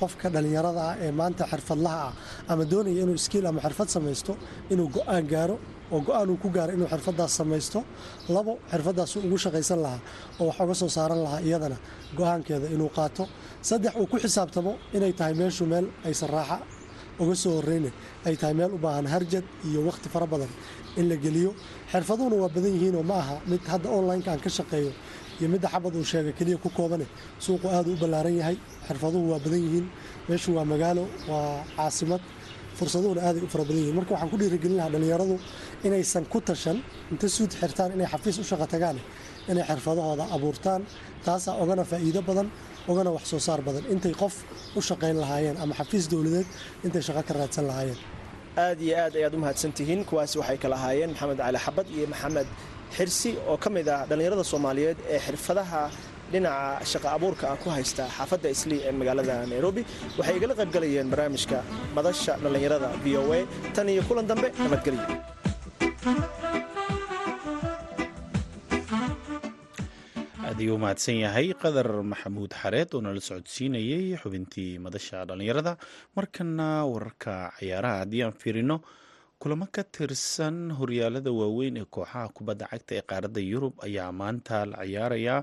qofka 0.00 0.26
dhallinyarada 0.34 0.80
ah 0.90 0.94
ee 1.04 1.10
maanta 1.20 1.44
xirfadlaha 1.52 1.98
ah 2.08 2.12
ama 2.52 2.64
doonaya 2.72 3.02
inuu 3.04 3.18
skiil 3.26 3.46
ama 3.50 3.60
xirfad 3.66 3.88
samaysto 3.96 4.32
inuu 4.72 4.88
go'aan 4.96 5.24
gaaro 5.32 5.56
oo 5.94 6.00
go'aan 6.08 6.28
uu 6.32 6.36
ku 6.42 6.48
gaaro 6.56 6.72
inuu 6.76 6.88
xirfadaas 6.92 7.32
samaysto 7.40 7.78
labo 8.34 8.52
xirfadaas 8.72 9.10
ugu 9.26 9.36
shaqaysan 9.44 9.80
lahaa 9.84 10.00
oo 10.40 10.46
wax 10.48 10.58
uga 10.64 10.74
soo 10.80 10.88
saaran 10.96 11.20
lahaa 11.26 11.40
iyadana 11.48 11.76
go'aankeeda 12.18 12.66
inuu 12.74 12.90
qaato. 12.98 13.24
Saddex 13.68 13.92
uu 14.00 14.06
ku 14.12 14.16
xisaabtamo 14.24 14.72
inay 14.96 15.12
tahay 15.18 15.34
meeshu 15.40 15.64
meel 15.72 15.86
aysan 16.08 16.28
raaxa 16.36 16.56
uga 17.22 17.34
soo 17.42 17.52
horeyne 17.58 17.90
ay 18.26 18.34
tahay 18.40 18.54
meel 18.58 18.70
u 18.76 18.78
baahan 18.84 19.06
harjad 19.14 19.44
iyo 19.68 19.80
wakhti 19.88 20.08
fara 20.14 20.26
badan 20.32 20.50
in 21.00 21.06
la 21.10 21.16
geliyo. 21.24 21.50
Xirfaduhuna 21.92 22.36
waa 22.42 22.48
badan 22.56 22.72
yihiinoo 22.76 23.02
ma 23.10 23.14
aha 23.22 23.36
mid 23.50 23.60
hadda 23.72 23.88
onlineka 23.96 24.30
aan 24.32 24.40
ka 24.44 24.50
shaqeeyo 24.58 24.92
iyo 25.40 25.48
midda 25.52 25.68
xabad 25.74 25.92
uu 25.98 26.04
sheegay 26.12 26.32
keliya 26.38 26.58
ku 26.64 26.68
koobane 26.78 27.06
suuqu 27.44 27.66
aad 27.76 27.86
u 27.88 27.96
ballaaran 28.02 28.34
yahay. 28.40 28.56
Xirfaduhu 28.88 29.24
waa 29.32 29.38
badan 29.44 29.60
yihiin. 29.66 29.86
Meeshu 30.28 30.50
waa 30.56 30.64
magaalo 30.72 31.04
waa 31.30 31.64
caasimad. 31.76 32.20
Fursaduhuna 32.78 33.20
aaday 33.28 33.42
u 33.42 33.48
fara 33.52 33.64
badan 33.68 33.80
yihiin. 33.82 33.94
Marka 33.98 34.10
waxaan 34.14 34.30
ku 34.32 34.36
dhiirigelin 34.40 34.76
lahaa 34.78 34.90
dhallinyaradu 34.94 35.36
inaysan 35.86 36.24
ku 36.32 36.38
tashan 36.48 36.78
inta 37.12 37.26
suud 37.36 37.50
xirtaan 37.60 37.90
inay 37.96 38.06
xafiis 38.12 38.36
u 38.38 38.44
shaqo 38.50 38.66
tagaan 38.74 38.98
inay 39.50 39.64
xirfadahooda 39.70 40.24
abuurtaan 40.36 40.82
taasaa 41.26 41.54
ogana 41.62 41.84
faa'iido 41.90 42.20
badan 42.28 42.48
ogana 42.90 43.10
wax 43.16 43.24
soo 43.32 43.38
saar 43.46 43.60
badan. 43.66 43.82
Intay 43.94 44.14
qof 44.22 44.34
u 44.78 44.80
shaqayn 44.88 45.16
lahaayeen 45.22 45.56
ama 45.62 45.74
xafiis 45.80 46.04
dowladeed 46.12 46.46
intay 46.86 47.02
shaqo 47.06 47.22
ka 47.28 47.32
raadsan 47.38 47.64
lahaayeen 47.70 47.98
aad 48.56 48.78
iyo 48.86 48.94
aad 49.02 49.14
ayaad 49.18 49.34
u 49.34 49.38
mahadsantihiin. 49.44 50.00
Kuwaasi 50.08 50.36
waxay 50.40 50.58
kala 50.62 50.76
ahaayeen 50.80 51.10
maxamed 51.14 51.38
cali 51.44 51.58
xabad 51.66 51.86
iyo 51.96 52.06
maxamed 52.12 52.48
xirsi 52.96 53.30
oo 53.50 53.56
ka 53.64 53.68
mid 53.76 53.88
ah 53.88 54.00
dhallinyarada 54.08 54.44
soomaaliyeed 54.52 54.98
ee 55.14 55.18
xirfadaha 55.26 55.82
dhinaca 56.32 56.84
shaqa 56.92 57.08
abuurka 57.16 57.44
ah 57.52 57.56
ku 57.62 57.68
haysta 57.76 58.04
xaafadda 58.16 58.48
islii 58.56 58.80
ee 58.88 58.92
magaalada 59.00 59.34
nairobi. 59.52 59.82
Waxay 60.18 60.36
igala 60.38 60.54
qaybgalayeen 60.60 61.08
barnaamijka 61.12 61.58
madasha 61.96 62.32
dhallinyarada 62.42 62.88
v 63.04 63.06
o 63.20 63.22
a 63.38 63.40
tan 63.74 63.88
iyo 63.94 64.02
kulan 64.08 64.26
dambe. 64.30 64.48
Nabadgelyo 64.64 65.02
aad 70.54 70.60
ayuu 70.62 70.78
mahadsan 70.82 71.16
yahay 71.24 71.48
qadar 71.62 71.88
maxamuud 72.12 72.52
xareed 72.62 72.90
oo 72.94 73.00
nala 73.04 73.20
socodsiinayay 73.20 74.16
xubintii 74.22 74.78
madasha 74.84 75.24
dhallinyarada 75.28 75.72
markana 76.16 76.68
wararka 76.92 77.34
cayaaraha 77.58 77.98
haddii 78.02 78.22
aan 78.24 78.32
fiirino 78.42 78.76
kulamo 79.40 79.66
ka 79.74 79.82
tirsan 79.84 80.56
horyaalada 80.78 81.30
waaweyn 81.40 81.76
ee 81.82 81.86
kooxaha 81.94 82.28
kubadda 82.36 82.66
cagta 82.70 82.92
ee 82.98 83.02
qaaradda 83.10 83.40
yurub 83.52 83.74
ayaa 83.86 84.12
maanta 84.20 84.66
la 84.66 84.78
ciyaarayaa 84.86 85.40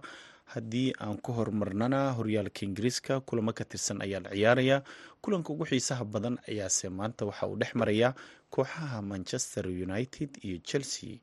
haddii 0.53 0.87
aan 1.03 1.17
ku 1.25 1.31
hormarnana 1.37 1.99
horyaalka 2.17 2.61
ingiriiska 2.67 3.13
kulamo 3.27 3.51
ka 3.53 3.63
tirsan 3.71 4.01
ayaa 4.05 4.21
la 4.25 4.29
ciyaarayaa 4.35 4.79
kulanka 5.23 5.49
ugu 5.53 5.65
xiisaha 5.71 6.03
badan 6.13 6.35
ayaase 6.49 6.89
maanta 6.89 7.25
waxa 7.29 7.47
uu 7.51 7.57
dhex 7.61 7.71
marayaa 7.81 8.11
kooxaha 8.49 9.01
manchester 9.11 9.65
united 9.67 10.29
iyo 10.45 10.57
chelsea 10.69 11.15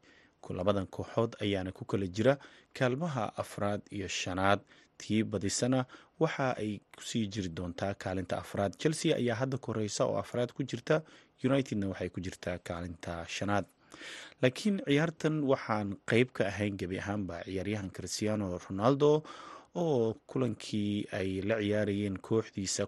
labadan 0.54 0.86
kooxood 0.86 1.36
ayaana 1.44 1.72
ku 1.72 1.84
kala 1.84 2.06
jira 2.06 2.38
kaalmaha 2.74 3.32
afraad 3.36 3.80
iyo 3.90 4.08
shanaad. 4.08 4.60
Tii 4.98 5.22
badisana 5.22 5.84
waxa 6.20 6.56
ay 6.58 6.80
ku 6.96 7.02
sii 7.02 7.26
jiri 7.32 7.48
doontaa 7.48 7.94
kaalinta 7.94 8.38
afraad. 8.38 8.74
Chelsea 8.78 9.14
ayaa 9.16 9.36
hadda 9.42 9.58
koreysa 9.58 10.04
oo 10.06 10.18
afraad 10.18 10.52
ku 10.52 10.62
jirta 10.62 11.02
unitedna 11.44 11.88
waxay 11.88 12.08
ku 12.10 12.20
jirtaa 12.20 12.58
kaalinta 12.58 13.24
shanaad. 13.28 13.64
Laakiin 14.42 14.82
ciyaartan 14.86 15.42
waxaan 15.50 15.96
qeyb 16.10 16.28
ka 16.36 16.46
ahayn 16.50 16.76
gebi 16.78 16.98
ahaanba 16.98 17.42
ciyaaryahan 17.46 17.90
christiano 17.90 18.58
ronaldo 18.68 19.22
oo 19.84 20.14
kulankii 20.30 20.94
ay 21.18 21.30
la 21.48 21.56
ciyaarayeen 21.62 22.16
kooxdiisa 22.28 22.84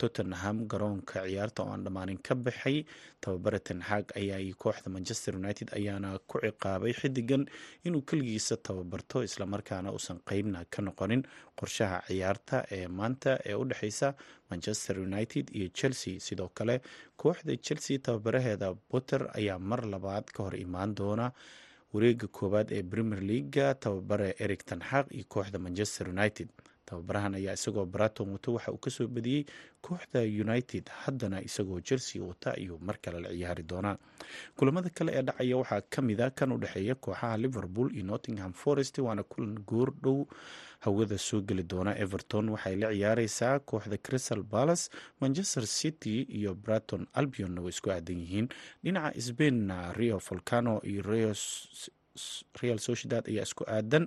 tottenham 0.00 0.56
garoonka 0.70 1.18
ciyaarta 1.26 1.62
oo 1.62 1.70
aan 1.74 1.84
dhammaanin 1.84 2.18
ka 2.26 2.34
baxay. 2.34 2.76
Tababare 3.20 3.58
tenxaag 3.68 4.06
ayaa 4.20 4.38
kooxda 4.62 4.88
manchester 4.96 5.32
united 5.42 5.68
ayaana 5.78 6.18
ku 6.30 6.38
ciqaabay 6.44 6.92
xidigan 7.00 7.42
inuu 7.86 8.02
keligiisa 8.08 8.56
tababarto 8.66 9.22
islamarkaana 9.28 9.90
uusan 9.92 10.18
qeybna 10.28 10.60
ka 10.74 10.80
noqonin 10.86 11.22
qorshaha 11.58 11.98
ciyaarta 12.08 12.56
ee 12.76 12.86
maanta 12.98 13.30
ee 13.50 13.54
u 13.54 13.64
dhexeysa 13.70 14.08
manchester 14.50 14.96
united 15.08 15.46
iyo 15.58 15.68
chelsea. 15.78 16.20
Sidoo 16.26 16.48
kale 16.58 16.76
kooxda 17.22 17.56
chelsea 17.66 17.98
tababaraheeda 17.98 18.68
potter 18.90 19.22
ayaa 19.38 19.58
mar 19.58 19.80
labaad 19.94 20.24
ka 20.34 20.40
hor 20.44 20.54
imaan 20.66 20.94
doona 20.98 21.32
wareega 21.92 22.26
koowaad 22.36 22.68
ee 22.72 22.82
premier 22.82 23.20
leaga 23.30 23.74
tababare 23.74 24.34
eric 24.44 24.64
tanxaq 24.70 25.06
iyo 25.16 25.24
kooxda 25.28 25.58
manchester 25.58 26.08
united 26.08 26.48
tababarahan 26.88 27.34
ayaa 27.38 27.54
isagoo 27.58 27.84
baraton 27.94 28.28
wato 28.34 28.50
waxa 28.56 28.72
uu 28.72 28.80
ka 28.84 28.90
soo 28.96 29.06
badiyey 29.16 29.42
kooxda 29.86 30.20
united 30.44 30.84
haddana 31.02 31.38
isagoo 31.48 31.80
chelsea 31.88 32.22
wata 32.28 32.48
ayuu 32.58 32.78
mar 32.86 32.96
kale 33.04 33.20
la 33.24 33.28
ciyaari 33.36 33.62
doonaa. 33.70 33.96
Kulamada 34.56 34.90
kale 34.96 35.10
ee 35.18 35.22
dhacaya 35.28 35.56
waxaa 35.60 35.80
kamida 35.94 36.30
kan 36.38 36.52
u 36.52 36.58
dhexeeya 36.62 36.94
kooxaha 37.04 37.36
liverpool 37.44 37.88
iyo 37.94 38.04
nottingham 38.10 38.52
forest 38.62 38.98
waana 38.98 39.22
kulan 39.22 39.54
goor 39.70 39.90
dhow 40.02 40.18
hawada 40.84 41.18
soo 41.18 41.40
geli 41.48 41.62
doona. 41.62 41.92
Everton 42.04 42.48
waxay 42.54 42.76
la 42.82 42.88
ciyaareysaa 42.94 43.58
kooxda 43.70 43.96
crystal 44.06 44.42
palace 44.54 44.84
manchester 45.20 45.66
city 45.66 46.16
iyo 46.38 46.54
braton 46.54 47.06
albionna 47.18 47.60
way 47.64 47.70
isku 47.74 47.90
aadan 47.94 48.18
yihiin. 48.22 48.48
Dhinaca 48.84 49.20
sbainna 49.28 49.92
rio 49.98 50.18
volcano 50.28 50.74
iyo 50.90 51.02
real 52.62 52.78
sociedad 52.78 53.24
ayaa 53.28 53.42
isku 53.48 53.64
aadan. 53.76 54.04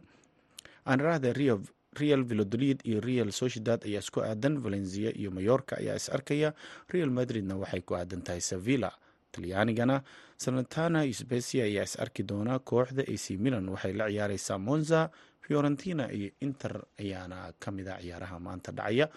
Aanrahda 0.88 1.34
rio 1.34 1.56
real 2.00 2.24
vilodolid 2.24 2.80
iyo 2.88 3.00
real 3.02 3.32
sociedad 3.32 3.84
ayaa 3.86 4.00
isku 4.00 4.20
aadan 4.24 4.58
valencia 4.64 5.12
iyo 5.18 5.32
mayorka 5.32 5.78
ayaa 5.78 5.96
is 5.96 6.10
arkaya. 6.10 6.54
Real 6.94 7.10
madridna 7.12 7.56
waxay 7.62 7.82
ku 7.82 7.96
aadan 7.96 8.22
tahay 8.24 8.42
sevilla. 8.42 8.92
Talyaanigana 9.32 10.02
sanatana 10.38 11.04
iyo 11.06 11.14
specia 11.14 11.64
ayaa 11.70 11.84
is 11.84 11.96
arki 12.00 12.24
doona. 12.24 12.60
Kooxda 12.60 13.04
ac 13.04 13.26
milan 13.40 13.68
waxay 13.70 13.94
la 13.94 14.08
ciyaareysaa 14.08 14.58
monza 14.58 15.10
fiorentina 15.42 16.08
iyo 16.12 16.30
inter 16.40 16.84
ayaana 17.00 17.52
ka 17.60 17.72
mid 17.72 17.88
a 17.88 17.98
ciyaaraha 18.02 18.40
maanta 18.40 18.72
dhacaya. 18.72 19.10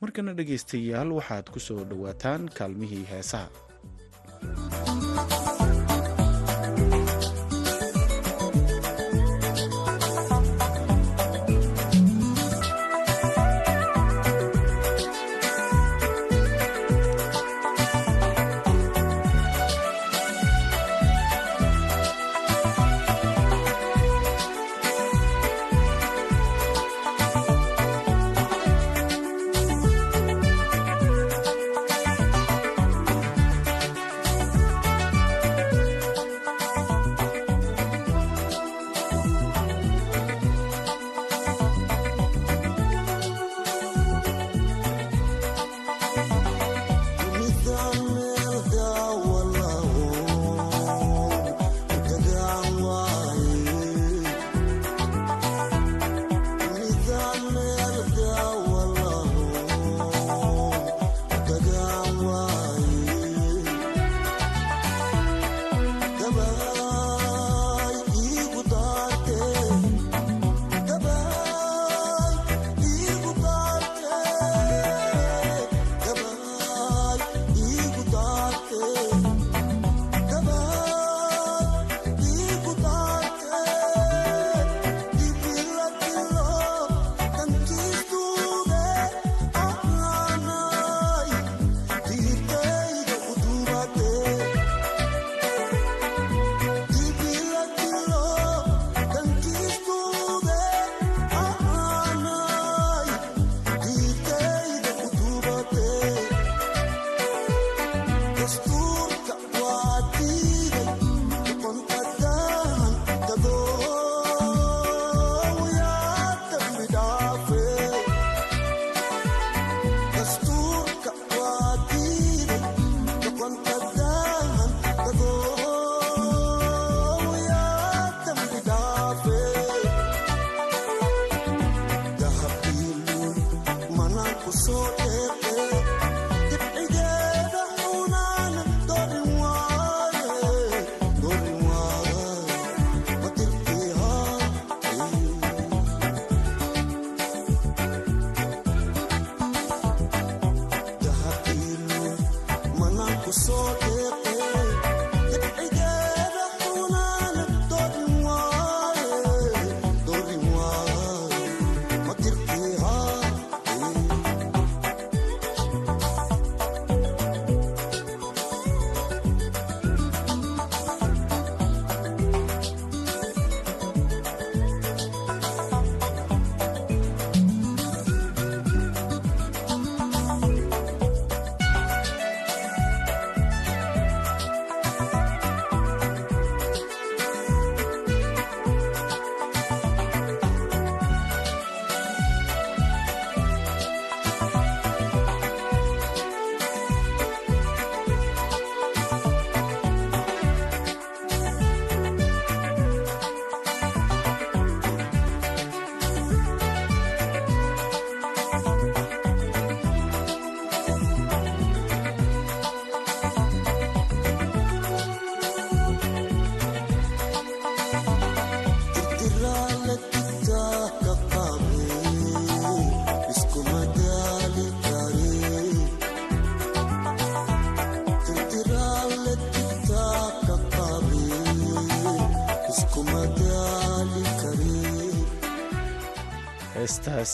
Markana 0.00 0.34
dhegaystayaal 0.34 1.10
waxaad 1.18 1.46
ku 1.54 1.60
soo 1.60 1.84
dhowaataan 1.84 2.48
kaalmihii 2.58 3.04
heesaha 3.10 3.50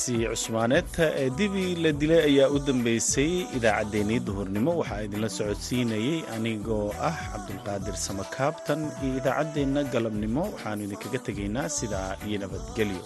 heestaasi 0.06 0.26
cusmaaneedta 0.30 1.04
ee 1.22 1.30
dibi 1.38 1.64
la 1.82 1.90
dilay 2.00 2.20
ayaa 2.30 2.48
u 2.50 2.58
dambeysay 2.58 3.32
idaacaddeenii 3.56 4.20
duhurnimo. 4.26 4.72
Waxaa 4.80 5.02
idinla 5.06 5.28
socodsiinayey 5.28 6.18
anigoo 6.34 6.92
ah 7.08 7.16
cabdulqaadir 7.32 7.96
samakaabtan 8.06 8.80
iyo 9.04 9.14
idaacaddeenna 9.20 9.82
galabnimo. 9.92 10.42
Waxaannu 10.52 10.84
idinkaga 10.86 11.18
tegaynaa 11.26 11.68
sidaa 11.78 12.16
iyo 12.28 12.38
nabadgelyo 12.42 13.02